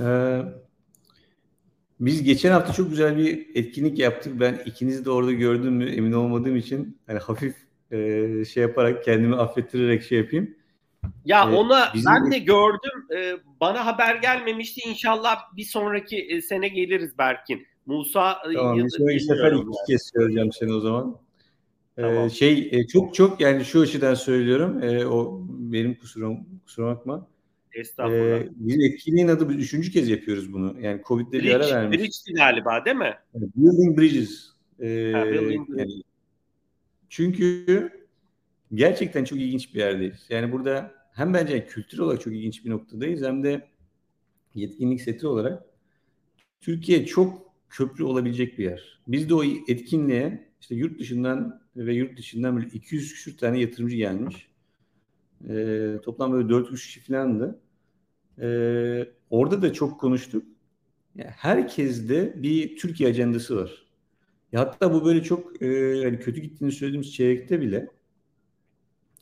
[0.00, 0.42] Ee,
[2.00, 4.40] biz geçen hafta çok güzel bir etkinlik yaptık.
[4.40, 7.54] Ben ikinizi de orada gördüm mü emin olmadığım için hani hafif
[7.92, 10.55] e, şey yaparak kendimi affettirerek şey yapayım.
[11.24, 12.12] Ya ee, ona bizim...
[12.12, 13.06] ben de gördüm.
[13.16, 14.80] Ee, bana haber gelmemişti.
[14.88, 17.66] İnşallah bir sonraki e, sene geliriz Berkin.
[17.86, 21.18] Musa e, tamam, bir sonraki sefer iki kez söyleyeceğim seni o zaman.
[21.98, 22.30] Ee, tamam.
[22.30, 24.82] Şey e, çok çok yani şu açıdan söylüyorum.
[24.82, 27.26] E, o benim kusurum kusura bakma.
[27.72, 28.38] Estağfurullah.
[28.38, 30.80] Ee, bizim etkinliğin adı biz üçüncü kez yapıyoruz bunu.
[30.80, 31.98] Yani Covid'de bir ara vermiş.
[31.98, 33.14] Bridge'di galiba değil mi?
[33.34, 34.52] Building Bridges.
[34.80, 35.78] Ee, ha, building Bridges.
[35.78, 36.02] Yani,
[37.08, 37.90] çünkü
[38.74, 40.26] gerçekten çok ilginç bir yerdeyiz.
[40.28, 43.68] Yani burada hem bence kültür olarak çok ilginç bir noktadayız hem de
[44.54, 45.62] yetkinlik seti olarak
[46.60, 49.00] Türkiye çok köprü olabilecek bir yer.
[49.08, 53.96] Biz de o etkinliğe işte yurt dışından ve yurt dışından böyle 200 küsür tane yatırımcı
[53.96, 54.48] gelmiş.
[55.48, 57.60] Ee, toplam böyle 400 kişi falandı.
[58.40, 60.44] Ee, orada da çok konuştuk.
[61.16, 63.86] Yani herkeste bir Türkiye ajandası var.
[64.52, 67.88] Ya hatta bu böyle çok e, yani kötü gittiğini söylediğimiz çeyrekte bile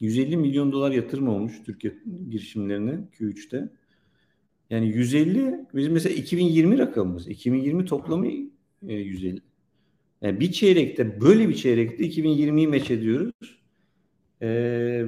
[0.01, 1.95] 150 milyon dolar yatırım olmuş Türkiye
[2.31, 3.69] girişimlerine Q3'te.
[4.71, 7.29] Yani 150 bizim mesela 2020 rakamımız.
[7.29, 8.27] 2020 toplamı
[8.89, 9.41] e, 150.
[10.23, 13.33] Yani bir çeyrekte böyle bir çeyrekte 2020'yi meç ediyoruz.
[14.41, 14.49] E,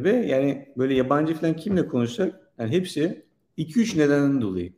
[0.05, 3.27] ve yani böyle yabancı falan kimle konuşsak yani hepsi
[3.59, 4.73] 2-3 nedenden dolayı.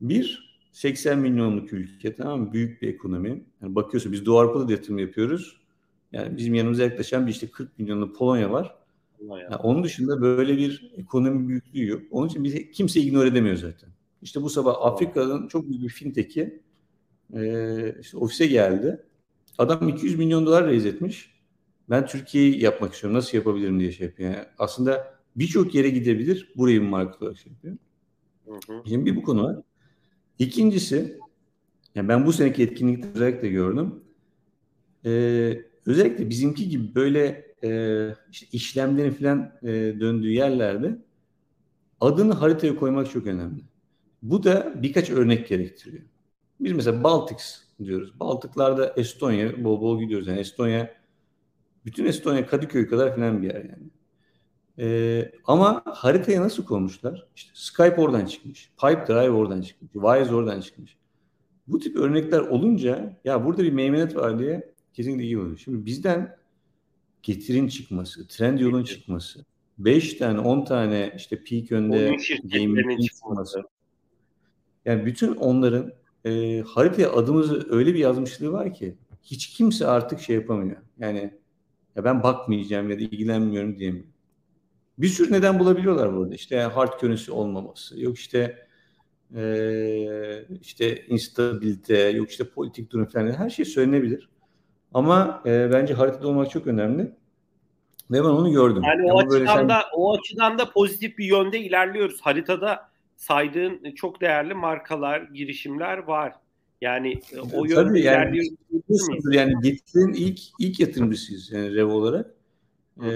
[0.00, 2.52] Bir, 80 milyonluk ülke tamam mı?
[2.52, 3.44] Büyük bir ekonomi.
[3.62, 5.60] Yani bakıyorsun biz Doğu Avrupa'da da yatırım yapıyoruz.
[6.12, 8.77] Yani bizim yanımıza yaklaşan bir işte 40 milyonlu Polonya var.
[9.20, 12.02] Yani onun dışında böyle bir ekonomi büyüklüğü yok.
[12.10, 13.90] Onun için bizi kimse ignore edemiyor zaten.
[14.22, 16.60] İşte bu sabah Afrika'nın çok büyük bir fintech'i
[17.34, 19.02] e, işte ofise geldi.
[19.58, 21.38] Adam 200 milyon dolar raise etmiş.
[21.90, 23.18] Ben Türkiye'yi yapmak istiyorum.
[23.18, 24.30] Nasıl yapabilirim diye şey yapıyor.
[24.30, 26.52] Yani aslında birçok yere gidebilir.
[26.56, 27.76] Burayı bir market olarak şey yapıyor.
[28.46, 28.82] Hı hı.
[28.88, 29.56] Şimdi bir bu konu var.
[30.38, 31.18] İkincisi,
[31.94, 33.94] yani ben bu seneki etkinlikte özellikle gördüm.
[35.04, 39.68] Ee, özellikle bizimki gibi böyle e, işte işlemlerin falan e,
[40.00, 40.98] döndüğü yerlerde
[42.00, 43.62] adını haritaya koymak çok önemli.
[44.22, 46.02] Bu da birkaç örnek gerektiriyor.
[46.60, 48.20] Biz mesela Baltics diyoruz.
[48.20, 50.26] Baltıklarda Estonya bol bol gidiyoruz.
[50.26, 50.94] Yani Estonya
[51.84, 53.90] bütün Estonya Kadıköy kadar falan bir yer yani.
[54.78, 57.28] Ee, ama haritaya nasıl konmuşlar?
[57.36, 58.70] İşte Skype oradan çıkmış.
[58.80, 59.92] Pipedrive oradan çıkmış.
[59.92, 60.96] Wise oradan çıkmış.
[61.66, 65.58] Bu tip örnekler olunca ya burada bir meymenet var diye kesinlikle iyi oluyor.
[65.58, 66.36] Şimdi bizden
[67.22, 69.44] getirin çıkması, trend yolun çıkması,
[69.78, 73.62] 5 tane 10 tane işte peak önde gaming'in çıkması.
[74.84, 75.92] Yani bütün onların
[76.24, 80.76] e, haritaya adımızı öyle bir yazmışlığı var ki hiç kimse artık şey yapamıyor.
[80.98, 81.34] Yani
[81.96, 84.06] ya ben bakmayacağım ya da ilgilenmiyorum diyemiyor.
[84.98, 86.34] Bir sürü neden bulabiliyorlar burada.
[86.34, 88.66] İşte hard currency olmaması, yok işte
[89.34, 94.28] e, işte instabilite, yok işte politik durum falan her şey söylenebilir.
[94.94, 97.02] Ama e, bence haritada olmak çok önemli.
[98.10, 98.82] Ve ben onu gördüm.
[98.82, 99.68] Yani, o açıdan sen...
[99.68, 102.20] da o açıdan da pozitif bir yönde ilerliyoruz.
[102.20, 106.32] Haritada saydığın çok değerli markalar, girişimler var.
[106.80, 108.40] Yani e, o yönde Tabii yani.
[109.32, 112.34] Yani getirin ilk ilk yatırımcısıyız yani Rev olarak.
[113.02, 113.08] Ee,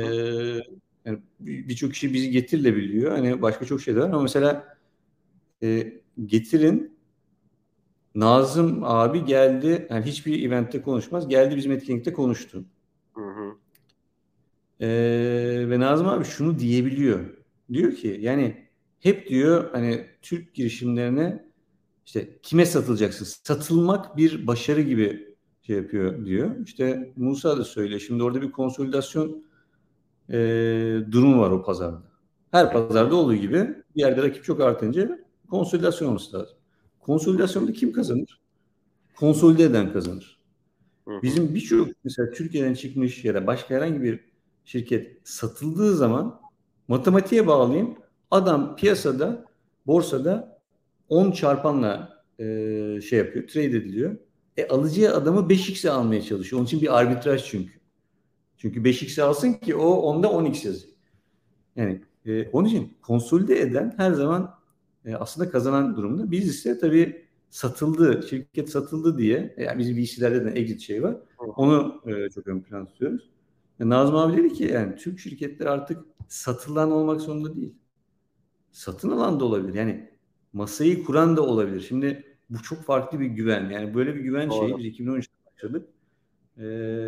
[1.04, 3.12] yani birçok kişi bizi getirle biliyor.
[3.12, 4.76] Hani başka çok şey de var ama mesela
[5.62, 5.92] e,
[6.26, 6.96] getirin
[8.14, 9.87] Nazım abi geldi.
[9.90, 11.29] Yani hiçbir eventte konuşmaz.
[11.29, 12.64] Geldi bizim etkinlikte konuştu.
[13.14, 13.53] Hı hı.
[14.81, 17.20] Ee, ve Nazım abi şunu diyebiliyor.
[17.72, 18.68] Diyor ki yani
[19.01, 21.44] hep diyor hani Türk girişimlerine
[22.07, 23.25] işte kime satılacaksın?
[23.25, 26.51] Satılmak bir başarı gibi şey yapıyor diyor.
[26.64, 28.01] İşte Musa da söylüyor.
[28.01, 29.44] Şimdi orada bir konsolidasyon
[30.29, 30.37] e,
[31.11, 32.03] durumu var o pazarda.
[32.51, 35.18] Her pazarda olduğu gibi bir yerde rakip çok artınca
[35.51, 36.57] konsolidasyon olması lazım.
[37.02, 38.40] Konsolidasyonda kim kazanır?
[39.16, 40.42] Konsolide eden kazanır.
[41.22, 44.20] Bizim birçok mesela Türkiye'den çıkmış ya da başka herhangi bir
[44.64, 46.40] şirket satıldığı zaman
[46.88, 47.96] matematiğe bağlayayım.
[48.30, 49.44] Adam piyasada,
[49.86, 50.60] borsada
[51.08, 52.44] 10 çarpanla e,
[53.08, 54.16] şey yapıyor, trade ediliyor.
[54.56, 56.60] E alıcıya adamı 5x'e almaya çalışıyor.
[56.60, 57.72] Onun için bir arbitraj çünkü.
[58.56, 60.94] Çünkü 5x alsın ki o onda 10x yazıyor.
[61.76, 64.54] Yani e, onun için konsolide eden her zaman
[65.04, 66.30] e, aslında kazanan durumda.
[66.30, 71.16] Biz ise tabii satıldı, şirket satıldı diye e, yani bizim VC'lerde de exit şey var.
[71.38, 73.30] Onu e, çok ön plan tutuyoruz.
[73.80, 77.74] E, Nazım abi dedi ki yani Türk şirketler artık satılan olmak zorunda değil.
[78.72, 79.74] Satın alan da olabilir.
[79.74, 80.10] Yani
[80.52, 81.80] masayı kuran da olabilir.
[81.80, 83.70] Şimdi bu çok farklı bir güven.
[83.70, 84.68] Yani böyle bir güven Doğru.
[84.68, 85.88] şeyi biz 2013'te başladık.
[86.58, 86.64] Ee,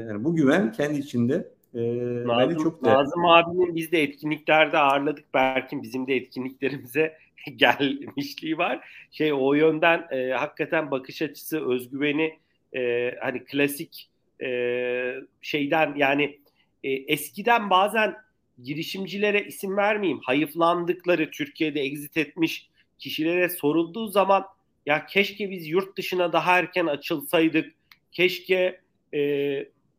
[0.09, 1.80] yani bu güven kendi içinde e,
[2.26, 2.98] Nazım, çok değerli.
[2.98, 5.35] Nazım abinin biz de etkinliklerde ağırladık.
[5.35, 7.12] Berk'in bizim de etkinliklerimize
[7.57, 8.88] gelmişliği var.
[9.11, 12.38] Şey o yönden e, hakikaten bakış açısı, özgüveni
[12.77, 14.11] e, hani klasik
[14.42, 16.38] e, şeyden yani
[16.85, 18.16] e, eskiden bazen
[18.62, 22.68] girişimcilere isim vermeyeyim hayıflandıkları Türkiye'de exit etmiş
[22.99, 24.44] kişilere sorulduğu zaman
[24.87, 27.75] ya keşke biz yurt dışına daha erken açılsaydık
[28.12, 28.81] keşke
[29.14, 29.20] e,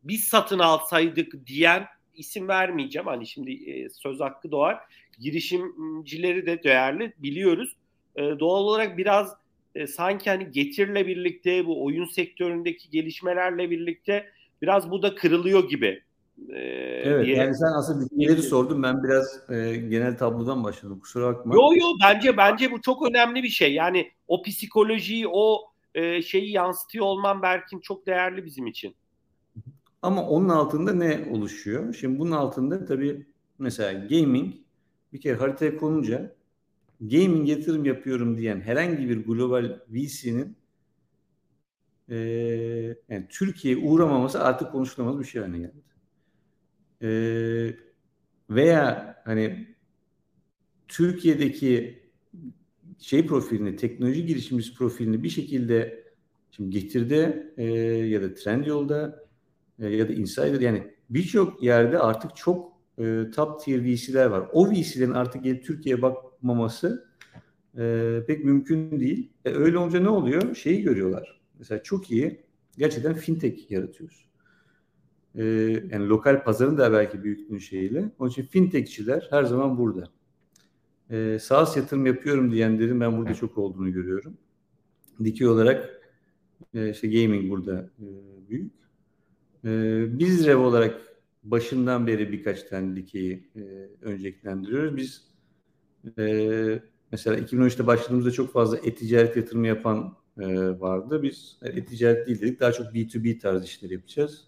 [0.04, 3.06] biz satın alsaydık diyen isim vermeyeceğim.
[3.06, 4.78] Hani şimdi e, söz hakkı doğar.
[5.18, 7.76] Girişimcileri de değerli biliyoruz.
[8.16, 9.36] E, doğal olarak biraz
[9.74, 14.26] e, sanki hani getirle birlikte bu oyun sektöründeki gelişmelerle birlikte
[14.62, 16.02] biraz bu da kırılıyor gibi.
[16.48, 16.58] E,
[17.04, 17.36] evet diye.
[17.36, 21.54] yani sen aslında bilgileri sordun ben biraz e, genel tablodan başladım kusura bakma.
[21.54, 23.74] Yo yo bence bence bu çok önemli bir şey.
[23.74, 25.60] Yani o psikolojiyi o
[25.94, 28.94] e, şeyi yansıtıyor olman Berkin çok değerli bizim için.
[30.02, 31.94] Ama onun altında ne oluşuyor?
[31.94, 33.26] Şimdi bunun altında tabii
[33.58, 34.54] mesela gaming
[35.12, 36.36] bir kere haritaya konunca
[37.00, 40.56] gaming yatırım yapıyorum diyen herhangi bir global VC'nin
[42.10, 42.16] e,
[43.08, 45.82] yani Türkiye'ye uğramaması artık konuşulamaz bir şey haline geldi.
[47.02, 47.08] E,
[48.50, 49.76] veya hani
[50.88, 52.02] Türkiye'deki
[52.98, 56.04] şey profilini, teknoloji girişimcisi profilini bir şekilde
[56.50, 59.26] şimdi getirdi e, ya da Trendyol'da
[59.78, 64.48] e, ya da Insider yani birçok yerde artık çok e, top tier VC'ler var.
[64.52, 67.06] O VC'lerin artık gelip Türkiye'ye bakmaması
[67.78, 69.32] e, pek mümkün değil.
[69.44, 70.54] E, öyle olunca ne oluyor?
[70.54, 71.40] Şeyi görüyorlar.
[71.58, 72.44] Mesela çok iyi
[72.78, 74.26] gerçekten fintech yaratıyoruz.
[75.34, 75.44] E,
[75.92, 78.10] yani lokal pazarın da belki büyüklüğün şeyiyle.
[78.18, 80.10] Onun için fintechçiler her zaman burada.
[81.10, 84.38] E, SaaS yatırım yapıyorum diyenlerin ben burada çok olduğunu görüyorum.
[85.24, 86.00] Diki olarak
[86.74, 88.06] e, işte gaming burada e,
[88.48, 88.72] büyük.
[89.64, 91.05] E, biz Rev olarak
[91.50, 93.60] başından beri birkaç tane dikeyi e,
[94.02, 94.96] önceliklendiriyoruz.
[94.96, 95.24] Biz
[96.18, 96.82] e,
[97.12, 101.22] mesela 2013'te başladığımızda çok fazla e-ticaret yatırımı yapan e, vardı.
[101.22, 102.60] Biz e-ticaret değil dedik.
[102.60, 104.44] Daha çok B2B tarzı işler yapacağız.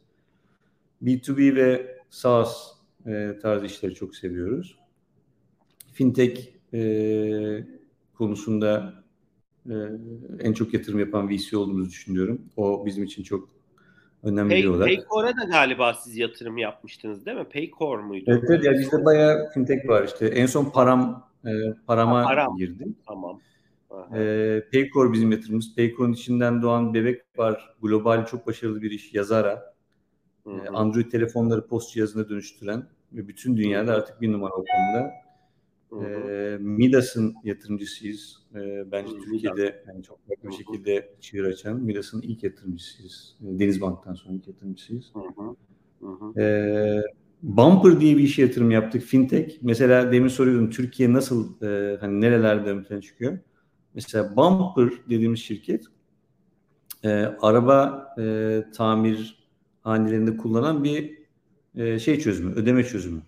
[1.02, 2.72] B2B ve SaaS
[3.06, 4.78] e, tarzı işleri çok seviyoruz.
[5.92, 7.64] Fintech e,
[8.14, 9.04] konusunda
[9.66, 9.74] e,
[10.40, 12.40] en çok yatırım yapan VC olduğumuzu düşünüyorum.
[12.56, 13.58] O bizim için çok
[14.22, 14.78] önemli Pay.
[14.78, 17.44] Paycor'a da galiba siz yatırım yapmıştınız değil mi?
[17.44, 18.24] Paycor muydu?
[18.28, 20.26] Evet, evet ya bizde bayağı fintech var işte.
[20.26, 21.50] En son param e,
[21.87, 22.57] parama ha, param.
[22.57, 22.96] girdim.
[23.07, 23.40] Tamam.
[24.14, 25.76] E, Paycor bizim yatırımımız.
[25.76, 27.74] Paycor'un içinden doğan bebek var.
[27.83, 29.14] Global çok başarılı bir iş.
[29.14, 29.74] Yazara.
[30.44, 30.76] Hı hı.
[30.76, 35.12] Android telefonları post cihazına dönüştüren ve bütün dünyada artık bir numara o konuda.
[35.92, 38.42] E, Midas'ın yatırımcısıyız.
[38.55, 43.37] E, bence Hı, Türkiye'de yani çok farklı bir şekilde çığır açan Midas'ın ilk yatırımcısıyız.
[43.40, 45.12] Denizbank'tan sonra ilk yatırımcısıyız.
[46.38, 47.03] E,
[47.42, 49.03] Bumper diye bir işe yatırım yaptık.
[49.03, 49.59] Fintech.
[49.62, 53.38] Mesela demin soruyordum Türkiye nasıl e, hani nerelerde ön plana çıkıyor?
[53.94, 55.85] Mesela Bumper dediğimiz şirket
[57.05, 59.48] e, araba e, tamir
[59.83, 61.18] hanelerinde kullanan bir
[61.74, 63.22] e, şey çözümü, ödeme çözümü.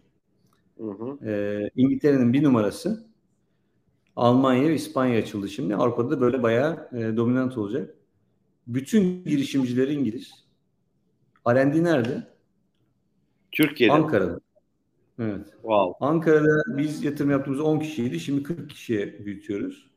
[1.25, 3.11] Ee, İngiltere'nin bir numarası
[4.16, 5.77] Almanya ve İspanya açıldı şimdi.
[5.77, 7.95] Avrupa'da da böyle bayağı e, dominant olacak.
[8.66, 10.31] Bütün girişimcileri İngiliz.
[11.49, 12.27] R&D nerede?
[13.53, 13.93] Türkiye'de.
[13.93, 14.40] Ankara'da.
[15.19, 15.47] Evet.
[15.53, 16.07] Wow.
[16.07, 18.21] Ankara'da biz yatırım yaptığımız 10 kişiydi.
[18.21, 19.90] Şimdi 40 kişiye büyütüyoruz.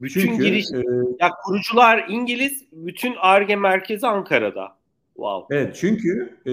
[0.00, 0.82] Bütün Çünkü, giriş, e,
[1.20, 4.76] ya kurucular İngiliz, bütün ARGE merkezi Ankara'da.
[5.14, 5.56] Wow.
[5.56, 6.52] Evet çünkü e,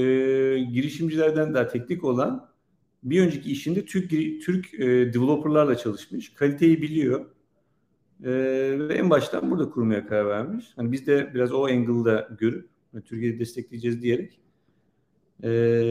[0.60, 2.51] girişimcilerden daha teknik olan
[3.04, 4.10] bir önceki işinde Türk
[4.46, 6.34] Türk e, developerlarla çalışmış.
[6.34, 7.26] Kaliteyi biliyor.
[8.24, 8.32] E,
[8.80, 10.66] ve en baştan burada kurmaya karar vermiş.
[10.76, 12.70] Hani biz de biraz o angle'da görüp
[13.06, 14.40] Türkiye'yi destekleyeceğiz diyerek
[15.44, 15.50] e,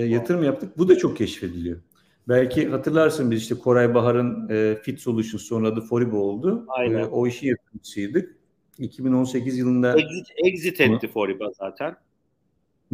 [0.09, 0.79] yatırım yaptık.
[0.79, 1.81] Bu da çok keşfediliyor.
[2.29, 6.64] Belki hatırlarsın biz işte Koray Bahar'ın e, Fit Solutions sonra adı Foribo oldu.
[6.68, 6.99] Aynen.
[6.99, 8.37] E, o işi yatırımcısıydık.
[8.79, 11.96] 2018 yılında exit, exit etti Foriba zaten.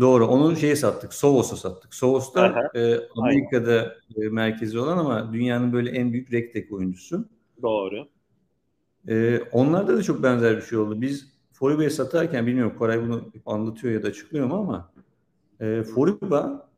[0.01, 0.27] Doğru.
[0.27, 1.15] Onu şeye sattık.
[1.15, 1.95] Sovos'a sattık.
[1.95, 7.29] Sovos da e, Amerika'da e, merkezi olan ama dünyanın böyle en büyük rektek oyuncusu.
[7.63, 8.09] Doğru.
[9.09, 11.01] E, onlarda da çok benzer bir şey oldu.
[11.01, 14.93] Biz Foriba'yı satarken bilmiyorum Koray bunu anlatıyor ya da açıklıyor mu ama
[15.61, 16.69] e, Foriba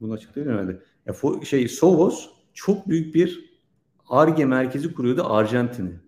[0.00, 0.82] bunu açıklıyor herhalde.
[1.06, 3.52] Ya, for, şey Sovos çok büyük bir
[4.08, 6.00] ARGE merkezi kuruyordu Arjantin'e.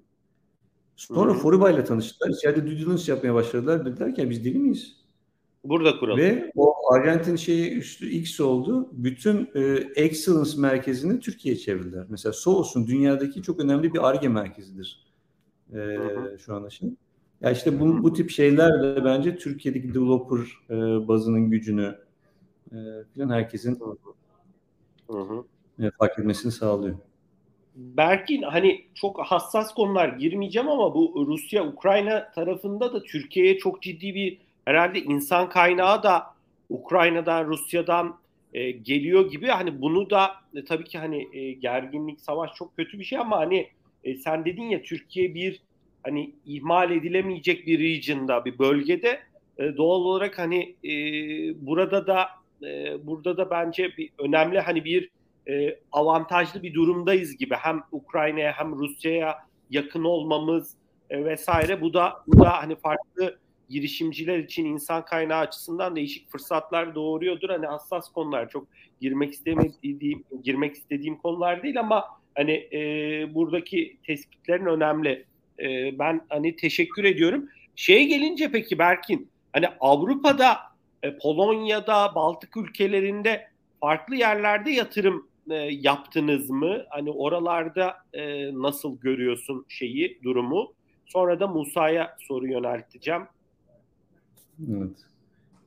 [0.97, 2.31] Sonra Foriba ile tanıştılar.
[2.31, 3.87] İçeride due diligence yapmaya başladılar.
[3.87, 5.04] Dediler ki biz deli miyiz?
[5.65, 6.21] Burada kuralım.
[6.21, 8.89] Ve o Arjantin şeyi üstü X oldu.
[8.93, 9.61] Bütün e,
[9.97, 12.07] excellence merkezini Türkiye'ye çevirdiler.
[12.09, 15.07] Mesela Soos'un dünyadaki çok önemli bir ARGE merkezidir.
[15.73, 15.79] E,
[16.39, 16.95] şu anda şimdi.
[17.41, 20.39] Ya işte bu, bu tip şeyler de bence Türkiye'deki developer
[20.71, 21.99] e, bazının gücünü
[22.73, 22.77] e,
[23.17, 23.81] falan herkesin
[25.11, 25.45] hı hı.
[25.79, 26.97] E, fark etmesini sağlıyor.
[27.77, 34.15] Berkin hani çok hassas konular girmeyeceğim ama bu Rusya Ukrayna tarafında da Türkiye'ye çok ciddi
[34.15, 36.35] bir herhalde insan kaynağı da
[36.69, 38.19] Ukrayna'dan Rusya'dan
[38.55, 39.47] e, geliyor gibi.
[39.47, 43.39] Hani bunu da e, tabii ki hani e, gerginlik savaş çok kötü bir şey ama
[43.39, 43.69] hani
[44.05, 45.62] e, sen dedin ya Türkiye bir
[46.03, 49.21] hani ihmal edilemeyecek bir region'da bir bölgede.
[49.59, 50.93] E, doğal olarak hani e,
[51.67, 52.29] burada da
[52.62, 55.11] e, burada da bence bir önemli hani bir
[55.49, 57.55] e, avantajlı bir durumdayız gibi.
[57.55, 59.39] Hem Ukrayna'ya hem Rusya'ya
[59.71, 60.75] yakın olmamız
[61.11, 61.81] e, vesaire.
[61.81, 63.39] Bu da bu da hani farklı
[63.69, 67.49] girişimciler için insan kaynağı açısından değişik fırsatlar doğuruyordur.
[67.49, 68.67] Hani hassas konular çok
[69.01, 72.05] girmek istemediğim girmek istediğim konular değil ama
[72.35, 72.79] hani e,
[73.35, 75.25] buradaki tespitlerin önemli.
[75.59, 77.49] E, ben hani teşekkür ediyorum.
[77.77, 80.57] Şeye gelince peki Berkin hani Avrupa'da
[81.03, 83.49] e, Polonya'da Baltık ülkelerinde
[83.81, 86.85] farklı yerlerde yatırım e, yaptınız mı?
[86.91, 90.73] Hani oralarda e, nasıl görüyorsun şeyi, durumu?
[91.07, 93.23] Sonra da Musa'ya soru yönelteceğim.
[94.61, 94.97] Evet.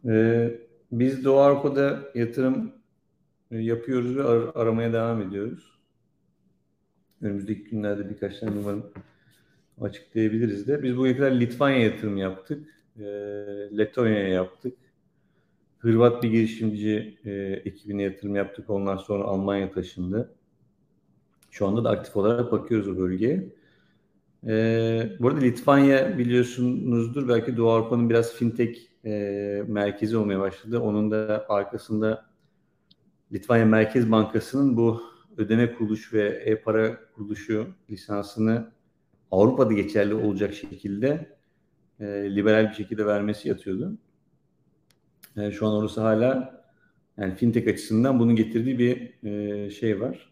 [0.06, 0.60] Ee,
[0.92, 2.72] biz Doğu Avrupa'da yatırım
[3.52, 5.80] e, yapıyoruz ve ar- aramaya devam ediyoruz.
[7.22, 8.86] Önümüzdeki günlerde birkaç tane umarım
[9.82, 10.84] açıklayabiliriz de.
[10.84, 12.68] Biz bu kadar Litvanya yatırım yaptık.
[13.00, 13.04] E,
[13.78, 14.78] Letonya'ya yaptık.
[15.80, 17.32] Hırvat bir girişimci e,
[17.66, 18.70] ekibine yatırım yaptık.
[18.70, 20.36] Ondan sonra Almanya taşındı.
[21.52, 23.50] Şu anda da aktif olarak bakıyoruz o bölgeye.
[24.48, 30.80] E, bu arada Litvanya biliyorsunuzdur belki Doğu Avrupa'nın biraz fintech e, merkezi olmaya başladı.
[30.80, 32.26] Onun da arkasında
[33.34, 35.02] Litvanya Merkez Bankası'nın bu
[35.38, 38.72] ödeme kuruluş ve e-para kuruluşu lisansını
[39.32, 41.38] Avrupa'da geçerli olacak şekilde
[42.00, 43.98] e, liberal bir şekilde vermesi yatıyordu.
[45.38, 46.64] E, şu an orası hala
[47.18, 50.32] yani fintech açısından bunun getirdiği bir e, şey var.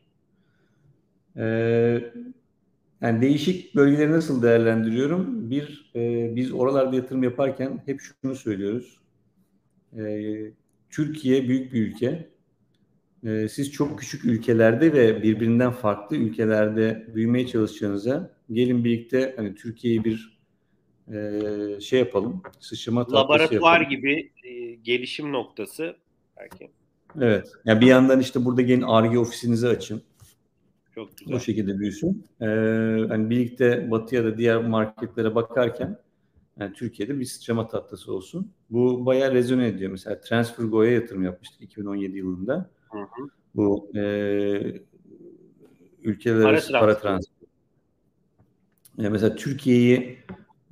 [1.37, 2.13] E,
[3.05, 5.51] yani değişik bölgeleri nasıl değerlendiriyorum?
[5.51, 8.99] Bir, e, biz oralarda yatırım yaparken hep şunu söylüyoruz.
[9.97, 10.03] E,
[10.89, 12.29] Türkiye büyük bir ülke.
[13.25, 20.03] E, siz çok küçük ülkelerde ve birbirinden farklı ülkelerde büyümeye çalışacağınıza gelin birlikte hani Türkiye'yi
[20.03, 20.39] bir
[21.13, 22.41] e, şey yapalım.
[22.59, 23.89] Sıçrama Laboratuvar yapalım.
[23.89, 25.95] gibi e, gelişim noktası
[26.37, 26.71] belki.
[27.21, 27.51] Evet.
[27.65, 30.01] Yani bir yandan işte burada gelin ARGE ofisinizi açın.
[30.95, 31.35] Çok güzel.
[31.35, 32.25] O şekilde büyüsün.
[32.41, 32.45] Ee,
[33.09, 35.97] hani birlikte batıya da diğer marketlere bakarken
[36.59, 38.51] yani Türkiye'de bir sıçrama tahtası olsun.
[38.69, 39.91] Bu bayağı rezone ediyor.
[39.91, 42.69] Mesela TransferGo'ya yatırım yapmıştık 2017 yılında.
[42.91, 43.29] Hı hı.
[43.55, 44.01] Bu e,
[46.03, 47.49] ülkeler arası para, para transferi.
[48.97, 50.17] Yani mesela Türkiye'yi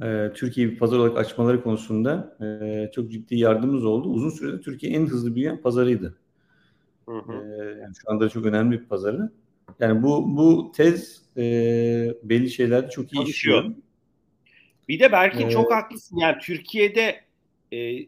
[0.04, 4.10] e, Türkiye bir pazar olarak açmaları konusunda e, çok ciddi yardımımız oldu.
[4.10, 6.16] Uzun sürede Türkiye en hızlı büyüyen pazarıydı.
[7.06, 7.34] Hı hı.
[7.34, 9.32] E, yani şu anda çok önemli bir pazarı.
[9.80, 11.44] Yani bu bu tez e,
[12.24, 13.64] belli şeylerde çok iyi Çalışıyor.
[13.64, 13.76] işliyor.
[14.90, 16.18] Bir de Berkin ee, çok haklısın.
[16.18, 17.22] Yani Türkiye'de
[17.74, 18.08] e,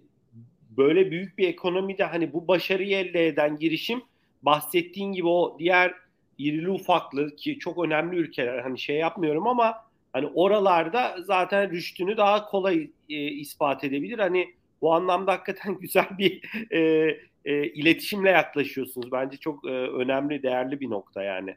[0.78, 4.02] böyle büyük bir ekonomide hani bu başarıyı elde eden girişim
[4.42, 5.94] bahsettiğin gibi o diğer
[6.38, 12.46] irili ufaklı ki çok önemli ülkeler hani şey yapmıyorum ama hani oralarda zaten rüştünü daha
[12.46, 14.20] kolay e, ispat edebilir.
[14.20, 16.42] Hani bu anlamda hakikaten güzel bir
[16.74, 17.10] e,
[17.46, 19.12] e, iletişimle yaklaşıyorsunuz.
[19.12, 21.56] Bence çok e, önemli, değerli bir nokta yani.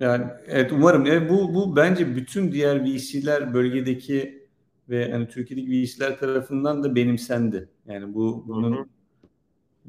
[0.00, 1.06] Yani evet umarım.
[1.06, 4.46] Yani bu bu bence bütün diğer VC'ler bölgedeki
[4.88, 7.68] ve yani Türkiye'deki VC'ler tarafından da benimsendi.
[7.86, 8.86] Yani bu bunun hı hı.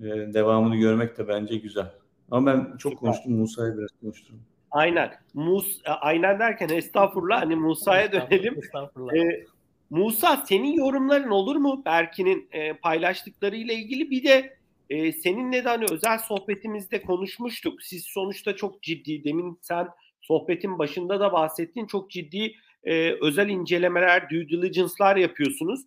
[0.07, 1.91] E, devamını görmek de bence güzel.
[2.31, 2.99] Ama ben çok Süper.
[2.99, 4.39] konuştum Musa'ya biraz konuştum.
[4.71, 5.11] Aynen.
[5.33, 8.55] Mus e, aynen derken estağfurullah hani Musa'ya dönelim.
[8.57, 9.13] Estağfurullah.
[9.13, 9.45] Ee,
[9.91, 14.57] Musa senin yorumların olur mu Berkin'in e, paylaştıklarıyla ilgili bir de
[14.89, 17.83] e, seninle de hani özel sohbetimizde konuşmuştuk.
[17.83, 19.87] Siz sonuçta çok ciddi demin sen
[20.21, 25.81] sohbetin başında da bahsettin çok ciddi e, özel incelemeler, due diligence'lar yapıyorsunuz.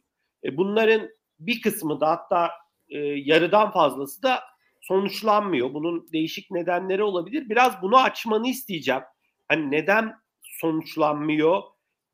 [0.44, 2.50] E, bunların bir kısmı da hatta
[2.88, 4.40] e, yarıdan fazlası da
[4.80, 5.74] sonuçlanmıyor.
[5.74, 7.48] Bunun değişik nedenleri olabilir.
[7.48, 9.02] Biraz bunu açmanı isteyeceğim.
[9.48, 11.62] Hani neden sonuçlanmıyor?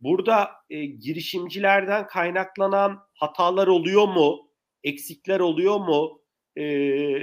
[0.01, 4.51] Burada e, girişimcilerden kaynaklanan hatalar oluyor mu?
[4.85, 6.23] Eksikler oluyor mu?
[6.57, 6.65] E,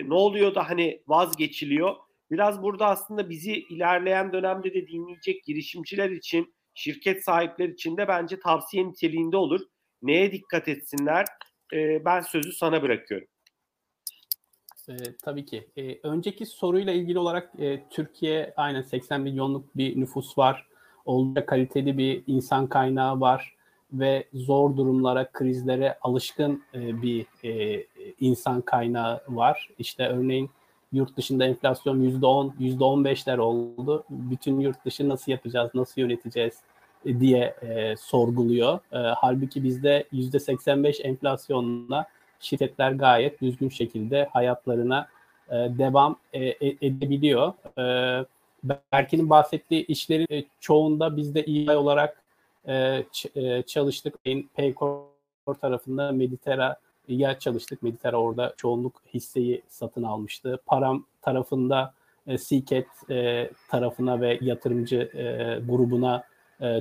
[0.09, 1.95] ne oluyor da hani vazgeçiliyor?
[2.31, 8.39] Biraz burada aslında bizi ilerleyen dönemde de dinleyecek girişimciler için, şirket sahipleri için de bence
[8.39, 9.61] tavsiye niteliğinde olur.
[10.01, 11.25] Neye dikkat etsinler?
[11.73, 13.27] E, ben sözü sana bırakıyorum.
[14.89, 15.67] E, tabii ki.
[15.77, 20.67] E, önceki soruyla ilgili olarak e, Türkiye aynen 80 milyonluk bir nüfus var.
[21.07, 23.53] Oldukça kaliteli bir insan kaynağı var.
[23.93, 27.83] ve zor durumlara, krizlere alışkın e, bir e,
[28.19, 29.69] insan kaynağı var.
[29.79, 30.49] İşte örneğin
[30.91, 34.03] yurt dışında enflasyon %10, %15'ler oldu.
[34.09, 36.61] Bütün yurt dışı nasıl yapacağız, nasıl yöneteceğiz
[37.05, 38.79] e, diye e, sorguluyor.
[38.91, 42.07] E, halbuki bizde %85 enflasyonla
[42.39, 45.07] şirketler gayet düzgün şekilde hayatlarına
[45.49, 47.53] e, devam e, e edebiliyor.
[47.77, 48.25] E,
[48.69, 52.23] Berkin'in bahsettiği işlerin e, çoğunda biz de EY olarak
[52.67, 53.03] e,
[53.35, 54.15] e, çalıştık.
[54.55, 55.03] Paycor
[55.61, 57.83] tarafında Mediterra'ya çalıştık.
[57.83, 60.59] Mediterra orada çoğunluk hisseyi satın almıştı.
[60.65, 61.93] Param tarafında
[62.37, 62.87] Seeket
[63.69, 65.11] tarafına ve yatırımcı
[65.67, 66.23] grubuna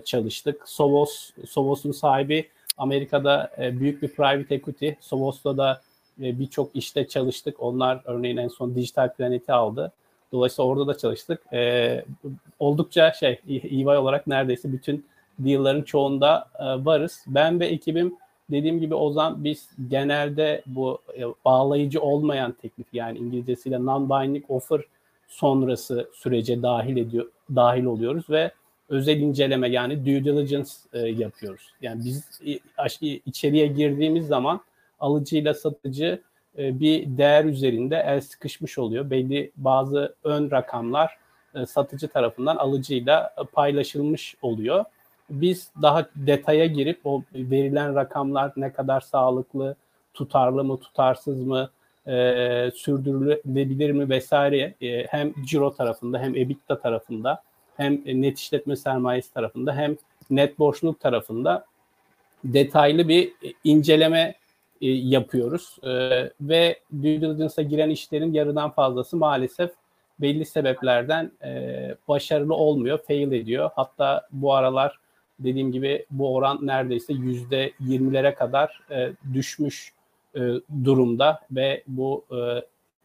[0.05, 0.68] çalıştık.
[0.68, 4.91] Sovos, Sovos'un sahibi Amerika'da büyük bir private equity.
[5.01, 5.80] Sovos'ta da
[6.18, 7.62] birçok işte çalıştık.
[7.62, 9.93] Onlar örneğin en son Dijital Planet'i aldı.
[10.33, 11.53] Dolayısıyla orada da çalıştık.
[11.53, 12.05] E,
[12.59, 15.07] oldukça şey, EY olarak neredeyse bütün
[15.39, 17.24] deal'ların çoğunda e, varız.
[17.27, 18.16] Ben ve ekibim
[18.51, 24.81] dediğim gibi Ozan biz genelde bu e, bağlayıcı olmayan teklif yani İngilizcesiyle non-binding offer
[25.29, 28.51] sonrası sürece dahil ediyor dahil oluyoruz ve
[28.89, 31.72] özel inceleme yani due diligence e, yapıyoruz.
[31.83, 32.41] Yani biz
[33.27, 34.61] içeriye girdiğimiz zaman
[35.01, 36.22] alıcıyla satıcı
[36.59, 39.11] e, bir değer üzerinde el sıkışmış oluyor.
[39.11, 41.17] Belli bazı ön rakamlar
[41.55, 44.85] e, satıcı tarafından alıcıyla paylaşılmış oluyor.
[45.31, 49.77] Biz daha detaya girip o verilen rakamlar ne kadar sağlıklı,
[50.15, 51.71] tutarlı mı, tutarsız mı,
[52.07, 57.43] e, sürdürülebilir mi vesaire e, hem ciro tarafında hem EBITDA tarafında
[57.77, 59.97] hem net işletme sermayesi tarafında hem
[60.31, 61.67] net borçluluk tarafında
[62.45, 63.33] detaylı bir
[63.65, 64.35] inceleme
[64.81, 65.77] e, yapıyoruz.
[65.83, 65.91] E,
[66.41, 69.70] ve due diligence'a giren işlerin yarıdan fazlası maalesef
[70.20, 73.70] belli sebeplerden e, başarılı olmuyor, fail ediyor.
[73.77, 74.99] Hatta bu aralar
[75.39, 78.81] dediğim gibi bu oran neredeyse yüzde yirmilere kadar
[79.35, 79.93] düşmüş
[80.85, 82.24] durumda ve bu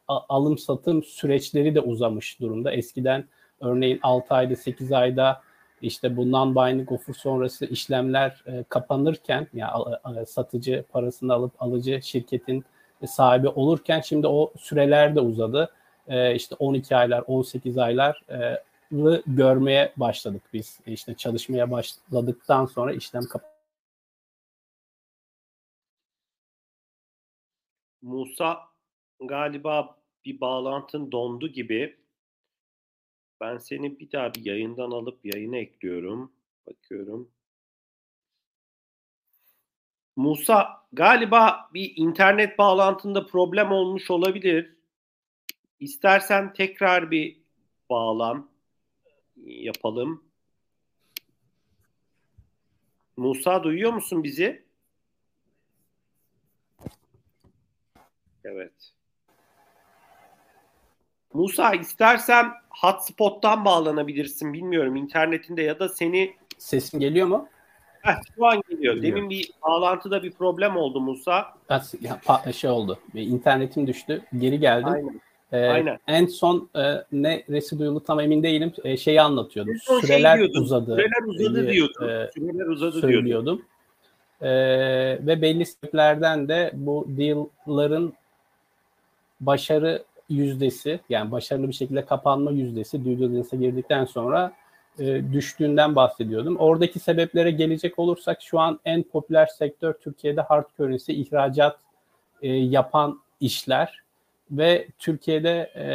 [0.07, 2.71] alım satım süreçleri de uzamış durumda.
[2.71, 3.25] Eskiden
[3.61, 5.41] örneğin 6 ayda 8 ayda
[5.81, 9.71] işte bundan binding offer sonrası işlemler e, kapanırken yani
[10.21, 12.65] e, satıcı parasını alıp alıcı şirketin
[13.07, 15.71] sahibi olurken şimdi o süreler de uzadı.
[16.07, 18.63] E, işte 12 aylar, 18 aylar e,
[19.27, 20.79] görmeye başladık biz.
[20.85, 23.51] İşte çalışmaya başladıktan sonra işlem kapandı.
[28.01, 28.59] Musa
[29.19, 32.00] galiba bir bağlantın dondu gibi.
[33.41, 36.31] Ben seni bir daha bir yayından alıp yayına ekliyorum.
[36.67, 37.31] Bakıyorum.
[40.15, 44.75] Musa galiba bir internet bağlantında problem olmuş olabilir.
[45.79, 47.41] İstersen tekrar bir
[47.89, 48.49] bağlan
[49.45, 50.23] yapalım.
[53.17, 54.65] Musa duyuyor musun bizi?
[58.43, 58.93] Evet.
[61.33, 64.53] Musa istersen hotspot'tan bağlanabilirsin.
[64.53, 66.33] Bilmiyorum internetinde ya da seni...
[66.57, 67.47] Sesim geliyor mu?
[68.01, 68.95] Heh, şu an geliyor.
[68.95, 69.15] geliyor.
[69.15, 71.53] Demin bir bağlantıda bir problem oldu Musa.
[72.01, 72.99] Ya, şey oldu.
[73.13, 74.21] İnternetim düştü.
[74.37, 74.93] Geri geldim.
[74.93, 75.21] Aynen.
[75.51, 75.99] Ee, Aynen.
[76.07, 78.73] En son e, ne residuyulu tam emin değilim.
[78.83, 79.75] E, şeyi anlatıyordum.
[79.79, 80.95] Şey süreler şey uzadı.
[80.95, 82.09] Süreler uzadı e, diyordum.
[82.09, 83.25] E, süreler uzadı söylüyordum.
[83.25, 83.61] diyordum.
[84.41, 84.49] E,
[85.27, 88.13] ve belli sebeplerden de bu deal'ların
[89.39, 90.03] başarı
[90.33, 94.53] yüzdesi yani başarılı bir şekilde kapanma yüzdesi due diligence'a girdikten sonra
[94.99, 96.57] e, düştüğünden bahsediyordum.
[96.57, 101.79] Oradaki sebeplere gelecek olursak şu an en popüler sektör Türkiye'de hard currency ihracat
[102.41, 104.01] e, yapan işler
[104.51, 105.85] ve Türkiye'de e,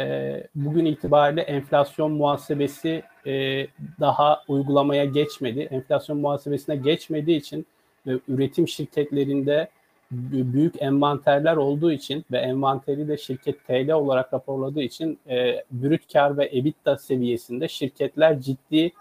[0.55, 3.67] bugün itibariyle enflasyon muhasebesi e,
[3.99, 5.59] daha uygulamaya geçmedi.
[5.59, 7.65] Enflasyon muhasebesine geçmediği için
[8.07, 9.69] ve üretim şirketlerinde
[10.11, 16.37] büyük envanterler olduğu için ve envanteri de şirket TL olarak raporladığı için e, brüt kar
[16.37, 18.91] ve EBITDA seviyesinde şirketler ciddi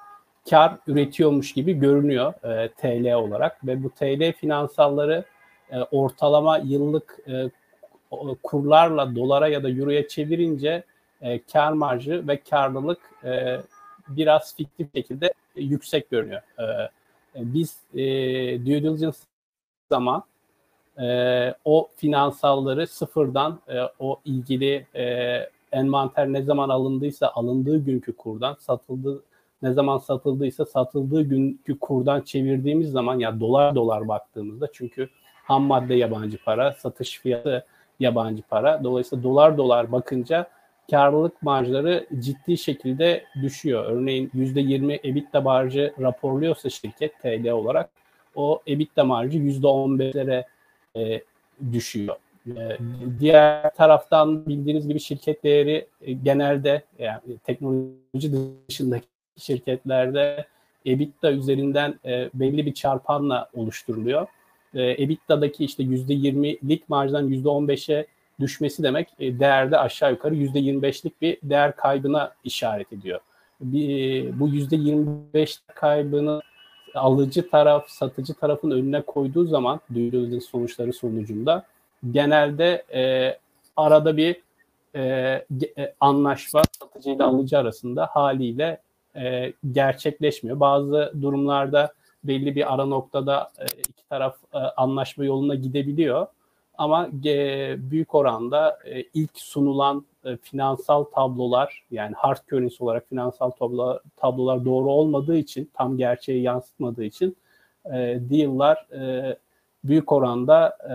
[0.50, 5.24] kar üretiyormuş gibi görünüyor e, TL olarak ve bu TL finansalları
[5.70, 7.50] e, ortalama yıllık e,
[8.42, 10.84] kurlarla dolara ya da euroya çevirince
[11.20, 13.56] e, kar marjı ve karlılık e,
[14.08, 16.42] biraz fiktif şekilde yüksek görünüyor.
[16.58, 16.88] E, e,
[17.34, 17.98] biz e,
[18.66, 19.18] due diligence
[19.90, 20.22] zaman
[21.00, 25.38] e, o finansalları sıfırdan e, o ilgili e,
[25.72, 29.22] envanter ne zaman alındıysa alındığı günkü kurdan satıldığı
[29.62, 35.08] ne zaman satıldıysa satıldığı günkü kurdan çevirdiğimiz zaman ya dolar dolar baktığımızda çünkü
[35.44, 37.66] ham madde yabancı para, satış fiyatı
[38.00, 38.84] yabancı para.
[38.84, 40.46] Dolayısıyla dolar dolar bakınca
[40.90, 43.84] karlılık marjları ciddi şekilde düşüyor.
[43.84, 47.90] Örneğin %20 EBITDA marjı raporluyorsa şirket TL olarak
[48.34, 50.44] o EBITDA marjı %15'lere
[50.96, 51.22] e,
[51.72, 52.16] düşüyor.
[52.46, 52.78] E,
[53.20, 58.32] diğer taraftan bildiğiniz gibi şirket değeri e, genelde yani teknoloji
[58.68, 60.46] dışındaki şirketlerde
[60.86, 64.26] EBITDA üzerinden e, belli bir çarpanla oluşturuluyor.
[64.74, 68.06] E, EBITDA'daki işte %20'lik marjdan %15'e
[68.40, 73.20] düşmesi demek e, değerde aşağı yukarı %25'lik bir değer kaybına işaret ediyor.
[73.60, 76.42] Bir, bu %25 kaybını
[76.96, 81.64] alıcı taraf, satıcı tarafın önüne koyduğu zaman due sonuçları sonucunda
[82.10, 83.38] genelde e,
[83.76, 84.36] arada bir
[84.94, 85.00] e,
[85.78, 88.80] e, anlaşma satıcı ile alıcı arasında haliyle
[89.16, 90.60] e, gerçekleşmiyor.
[90.60, 91.92] Bazı durumlarda
[92.24, 96.26] belli bir ara noktada e, iki taraf e, anlaşma yoluna gidebiliyor.
[96.78, 103.50] Ama e, büyük oranda e, ilk sunulan e, finansal tablolar yani hard currency olarak finansal
[103.50, 107.36] tablo, tablolar doğru olmadığı için tam gerçeği yansıtmadığı için
[107.86, 109.36] e, deal'lar e,
[109.84, 110.94] büyük oranda e,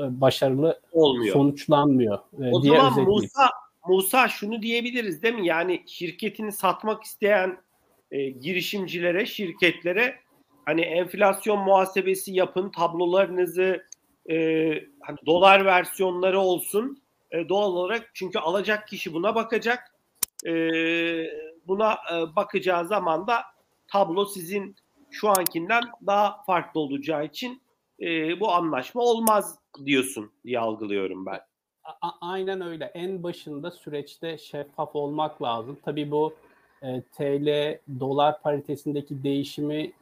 [0.00, 1.34] e başarılı olmuyor.
[1.34, 3.50] sonuçlanmıyor e, o diye zaman Musa
[3.88, 5.46] Musa şunu diyebiliriz değil mi?
[5.46, 7.58] Yani şirketini satmak isteyen
[8.10, 10.14] e, girişimcilere, şirketlere
[10.64, 13.82] hani enflasyon muhasebesi yapın, tablolarınızı
[14.30, 14.36] e,
[15.00, 19.94] hani dolar versiyonları olsun e, doğal olarak çünkü alacak kişi buna bakacak.
[20.46, 20.52] E,
[21.66, 23.42] buna e, bakacağı zaman da
[23.88, 24.76] tablo sizin
[25.10, 27.62] şu ankinden daha farklı olacağı için
[28.00, 31.40] e, bu anlaşma olmaz diyorsun diye algılıyorum ben.
[31.84, 32.84] A- aynen öyle.
[32.84, 35.78] En başında süreçte şeffaf olmak lazım.
[35.84, 36.34] Tabii bu
[36.82, 39.92] e, TL dolar paritesindeki değişimi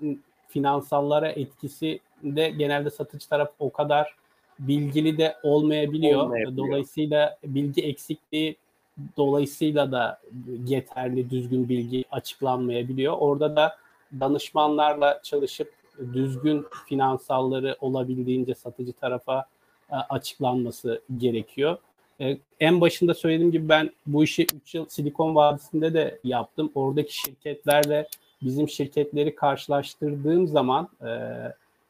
[0.49, 4.18] finansallara etkisi de genelde satıcı taraf o kadar
[4.59, 6.23] bilgili de olmayabiliyor.
[6.23, 6.57] olmayabiliyor.
[6.57, 8.57] Dolayısıyla bilgi eksikliği
[9.17, 10.21] dolayısıyla da
[10.67, 13.17] yeterli düzgün bilgi açıklanmayabiliyor.
[13.19, 13.77] Orada da
[14.21, 15.73] danışmanlarla çalışıp
[16.13, 19.47] düzgün finansalları olabildiğince satıcı tarafa
[19.91, 21.79] e, açıklanması gerekiyor.
[22.21, 26.73] E, en başında söylediğim gibi ben bu işi 3 yıl Silikon Vadisi'nde de yaptım.
[26.75, 28.09] Oradaki şirketlerle
[28.43, 31.09] bizim şirketleri karşılaştırdığım zaman e,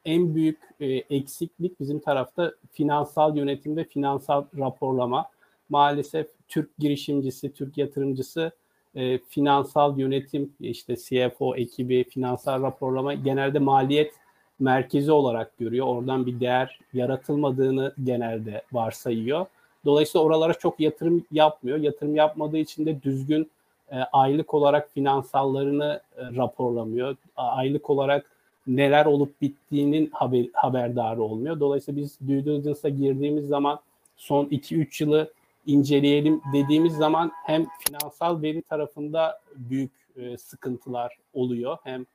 [0.09, 5.25] en büyük e, eksiklik bizim tarafta finansal yönetim ve finansal raporlama.
[5.69, 8.51] Maalesef Türk girişimcisi, Türk yatırımcısı
[8.95, 14.13] e, finansal yönetim, işte CFO ekibi, finansal raporlama genelde maliyet
[14.59, 15.87] merkezi olarak görüyor.
[15.87, 19.45] Oradan bir değer yaratılmadığını genelde varsayıyor.
[19.85, 21.77] Dolayısıyla oralara çok yatırım yapmıyor.
[21.77, 23.51] Yatırım yapmadığı için de düzgün
[23.91, 27.15] e, aylık olarak finansallarını e, raporlamıyor.
[27.35, 28.38] Aylık olarak
[28.69, 31.59] neler olup bittiğinin haber, haberdarı olmuyor.
[31.59, 33.79] Dolayısıyla biz due diligence'a girdiğimiz zaman
[34.17, 35.33] son 2-3 yılı
[35.65, 41.77] inceleyelim dediğimiz zaman hem finansal veri tarafında büyük e, sıkıntılar oluyor.
[41.83, 42.05] Hem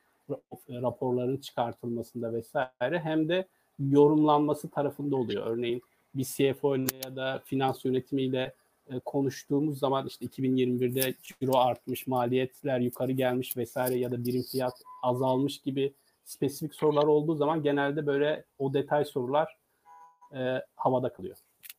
[0.70, 3.46] raporların çıkartılmasında vesaire hem de
[3.78, 5.46] yorumlanması tarafında oluyor.
[5.46, 5.82] Örneğin
[6.14, 8.54] bir CFO ile ya da finans yönetimiyle
[8.90, 14.82] e, konuştuğumuz zaman işte 2021'de ciro artmış, maliyetler yukarı gelmiş vesaire ya da birim fiyat
[15.02, 15.92] azalmış gibi
[16.24, 19.56] spesifik sorular olduğu zaman genelde böyle o detay sorular
[20.34, 21.36] e, havada kalıyor.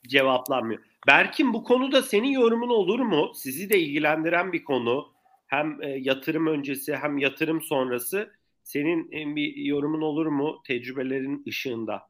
[0.08, 0.82] Cevaplanmıyor.
[1.08, 3.32] Berkin bu konuda senin yorumun olur mu?
[3.36, 5.08] Sizi de ilgilendiren bir konu.
[5.48, 8.32] Hem e, yatırım öncesi hem yatırım sonrası.
[8.64, 12.02] Senin e, bir yorumun olur mu tecrübelerin ışığında?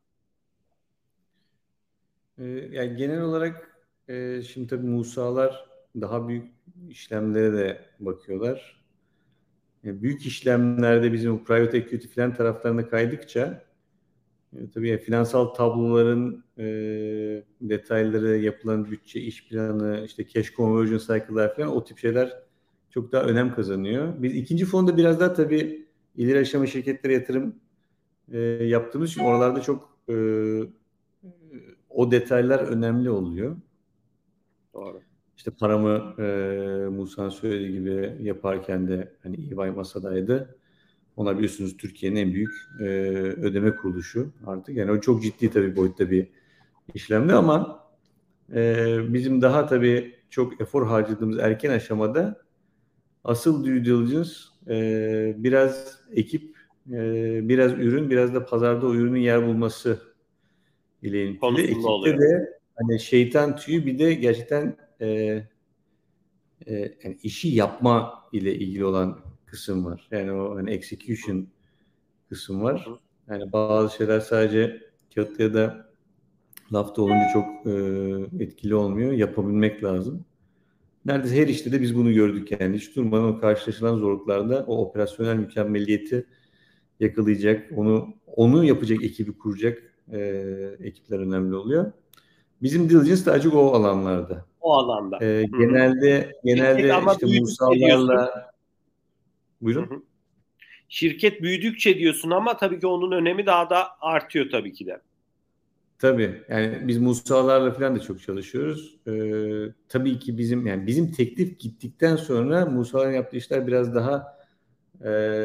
[2.37, 5.65] Ee, yani genel olarak e, şimdi tabii Musalar
[6.01, 6.51] daha büyük
[6.89, 8.84] işlemlere de bakıyorlar.
[9.85, 13.63] E, büyük işlemlerde bizim private equity falan taraflarına kaydıkça
[14.53, 16.65] e, tabii finansal tabloların e,
[17.61, 22.33] detayları, yapılan bütçe, iş planı, işte cash conversion cycle'lar falan o tip şeyler
[22.89, 24.13] çok daha önem kazanıyor.
[24.23, 27.55] Biz ikinci fonda biraz daha tabii ileri aşama şirketlere yatırım
[28.31, 30.15] e, yaptığımız için oralarda çok e,
[31.89, 33.55] o detaylar önemli oluyor.
[34.73, 35.01] Doğru.
[35.37, 36.25] İşte paramı e,
[36.89, 40.55] Musa'nın söylediği gibi yaparken de hani EY masadaydı.
[41.17, 42.83] Ona biliyorsunuz Türkiye'nin en büyük e,
[43.41, 44.77] ödeme kuruluşu artık.
[44.77, 46.27] Yani o çok ciddi tabii boyutta bir
[46.93, 47.85] işlemdi ama
[48.53, 52.41] e, bizim daha tabii çok efor harcadığımız erken aşamada
[53.23, 54.29] asıl due diligence
[54.67, 56.55] e, biraz ekip,
[56.91, 59.99] e, biraz ürün, biraz da pazarda o ürünün yer bulması
[61.01, 61.61] ile ilgili.
[61.61, 62.19] Ekipte oluyor.
[62.19, 65.07] de hani şeytan tüyü bir de gerçekten e,
[66.67, 66.73] e,
[67.03, 70.07] yani işi yapma ile ilgili olan kısım var.
[70.11, 71.47] Yani o hani execution
[72.29, 72.87] kısım var.
[73.29, 74.81] Yani bazı şeyler sadece
[75.15, 75.89] kağıtta ya da
[76.73, 79.11] lafta olunca çok e, etkili olmuyor.
[79.11, 80.25] Yapabilmek lazım.
[81.05, 82.77] Neredeyse her işte de biz bunu gördük yani.
[82.77, 86.25] Hiç durmadan o karşılaşılan zorluklarda o operasyonel mükemmeliyeti
[86.99, 90.19] yakalayacak, onu onu yapacak ekibi kuracak e,
[90.83, 91.91] ekipler önemli oluyor.
[92.61, 94.45] Bizim diligence daha çok o alanlarda.
[94.61, 95.25] O alanda.
[95.25, 98.51] E, genelde genelde işte Musa'larla
[99.61, 100.05] Buyurun.
[100.89, 105.01] Şirket büyüdükçe diyorsun ama tabii ki onun önemi daha da artıyor tabii ki de.
[105.99, 106.43] Tabii.
[106.49, 108.95] Yani biz Musa'larla falan da çok çalışıyoruz.
[109.07, 114.37] Ee, tabii ki bizim yani bizim teklif gittikten sonra Musa'ların yaptığı işler biraz daha
[115.05, 115.41] e,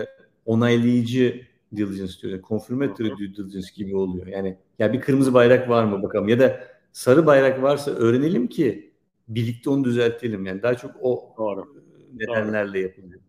[0.46, 1.42] onaylayıcı
[1.76, 2.32] diligence diyor.
[2.32, 4.26] Yani confirmatory due diligence gibi oluyor.
[4.26, 8.92] Yani ya bir kırmızı bayrak var mı bakalım ya da sarı bayrak varsa öğrenelim ki
[9.28, 10.46] birlikte onu düzeltelim.
[10.46, 11.76] Yani daha çok o Doğru.
[12.14, 12.82] nedenlerle Doğru.
[12.82, 13.20] yapılıyor.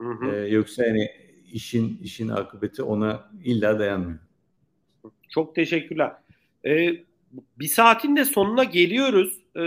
[0.00, 0.36] Hı hı.
[0.36, 1.10] Ee, yoksa yani
[1.52, 4.18] işin işin akıbeti ona illa dayanmıyor.
[5.28, 6.12] Çok teşekkürler.
[6.66, 6.88] Ee,
[7.58, 9.38] bir saatin de sonuna geliyoruz.
[9.56, 9.60] Ee,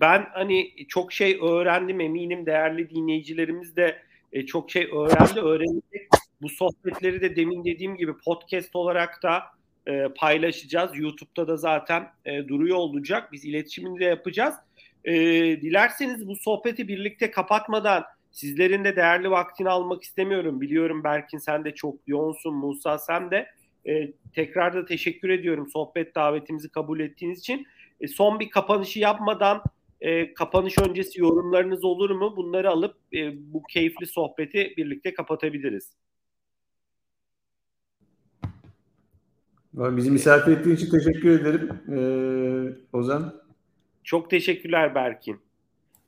[0.00, 4.02] ben hani çok şey öğrendim eminim değerli dinleyicilerimiz de
[4.32, 6.08] e, çok şey öğrendi öğrenecek.
[6.42, 9.42] Bu sohbetleri de demin dediğim gibi podcast olarak da
[9.86, 10.90] e, paylaşacağız.
[10.94, 13.32] YouTube'da da zaten e, duruyor olacak.
[13.32, 14.54] Biz iletişimini de yapacağız.
[15.04, 15.14] E,
[15.60, 18.04] dilerseniz bu sohbeti birlikte kapatmadan
[18.34, 20.60] Sizlerin de değerli vaktini almak istemiyorum.
[20.60, 23.48] Biliyorum Berkin sen de çok yoğunsun, Musa sen de.
[23.86, 27.66] E, tekrar da teşekkür ediyorum sohbet davetimizi kabul ettiğiniz için.
[28.00, 29.62] E, son bir kapanışı yapmadan
[30.00, 32.36] e, kapanış öncesi yorumlarınız olur mu?
[32.36, 35.92] Bunları alıp e, bu keyifli sohbeti birlikte kapatabiliriz.
[39.74, 41.70] Bizi misafir ettiğin için teşekkür ederim
[42.92, 43.34] ee, Ozan.
[44.04, 45.40] Çok teşekkürler Berkin.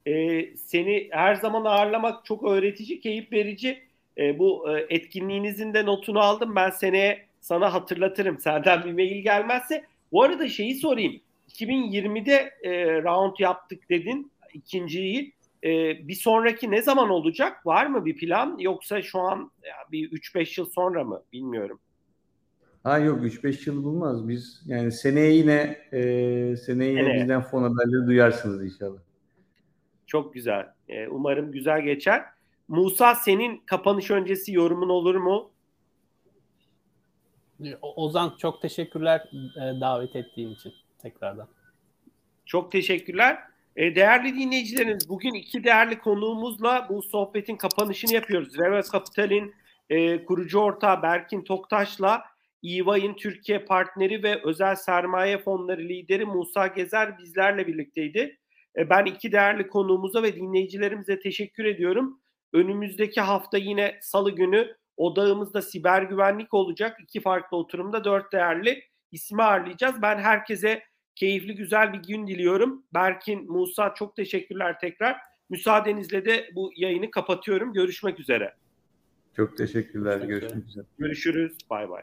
[0.07, 3.83] E, seni her zaman ağırlamak çok öğretici, keyif verici.
[4.19, 6.57] E, bu e, etkinliğinizin de notunu aldım.
[6.57, 8.39] Ben seneye sana hatırlatırım.
[8.39, 9.85] Senden bir mail gelmezse.
[10.13, 11.21] Bu arada şeyi sorayım.
[11.51, 15.33] 2020'de e, round yaptık dedin ikinciyi.
[15.65, 15.69] E,
[16.09, 17.67] bir sonraki ne zaman olacak?
[17.67, 18.59] Var mı bir plan?
[18.59, 21.23] Yoksa şu an ya, bir 3-5 yıl sonra mı?
[21.33, 21.81] Bilmiyorum.
[22.87, 24.29] Ha yok 3-5 yıl bulmaz.
[24.29, 26.01] Biz yani seneye yine e,
[26.57, 27.21] seneye yine seneye.
[27.21, 28.99] bizden fon haberleri duyarsınız inşallah.
[30.07, 30.73] Çok güzel.
[30.89, 32.25] Ee, umarım güzel geçer.
[32.69, 35.51] Musa senin kapanış öncesi yorumun olur mu?
[37.83, 41.49] Ozan çok teşekkürler e, davet ettiğin için tekrardan.
[42.45, 43.39] Çok teşekkürler.
[43.77, 48.59] E, değerli dinleyicilerimiz bugün iki değerli konuğumuzla bu sohbetin kapanışını yapıyoruz.
[48.59, 49.55] Reva Kapital'in
[49.91, 52.36] e, kurucu ortağı Berkin Toktaş'la
[52.67, 58.39] EY'in Türkiye partneri ve özel sermaye fonları lideri Musa Gezer bizlerle birlikteydi.
[58.77, 62.21] E, ben iki değerli konuğumuza ve dinleyicilerimize teşekkür ediyorum.
[62.53, 66.97] Önümüzdeki hafta yine salı günü odağımızda siber güvenlik olacak.
[67.03, 70.03] İki farklı oturumda dört değerli ismi ağırlayacağız.
[70.03, 70.83] Ben herkese
[71.15, 72.85] keyifli güzel bir gün diliyorum.
[72.95, 75.17] Berkin, Musa çok teşekkürler tekrar.
[75.51, 77.73] Müsaadenizle de bu yayını kapatıyorum.
[77.73, 78.55] Görüşmek üzere.
[79.37, 80.21] Çok teşekkürler.
[80.21, 80.85] Görüşmek üzere.
[80.99, 81.59] Görüşürüz.
[81.71, 82.03] Bay bay.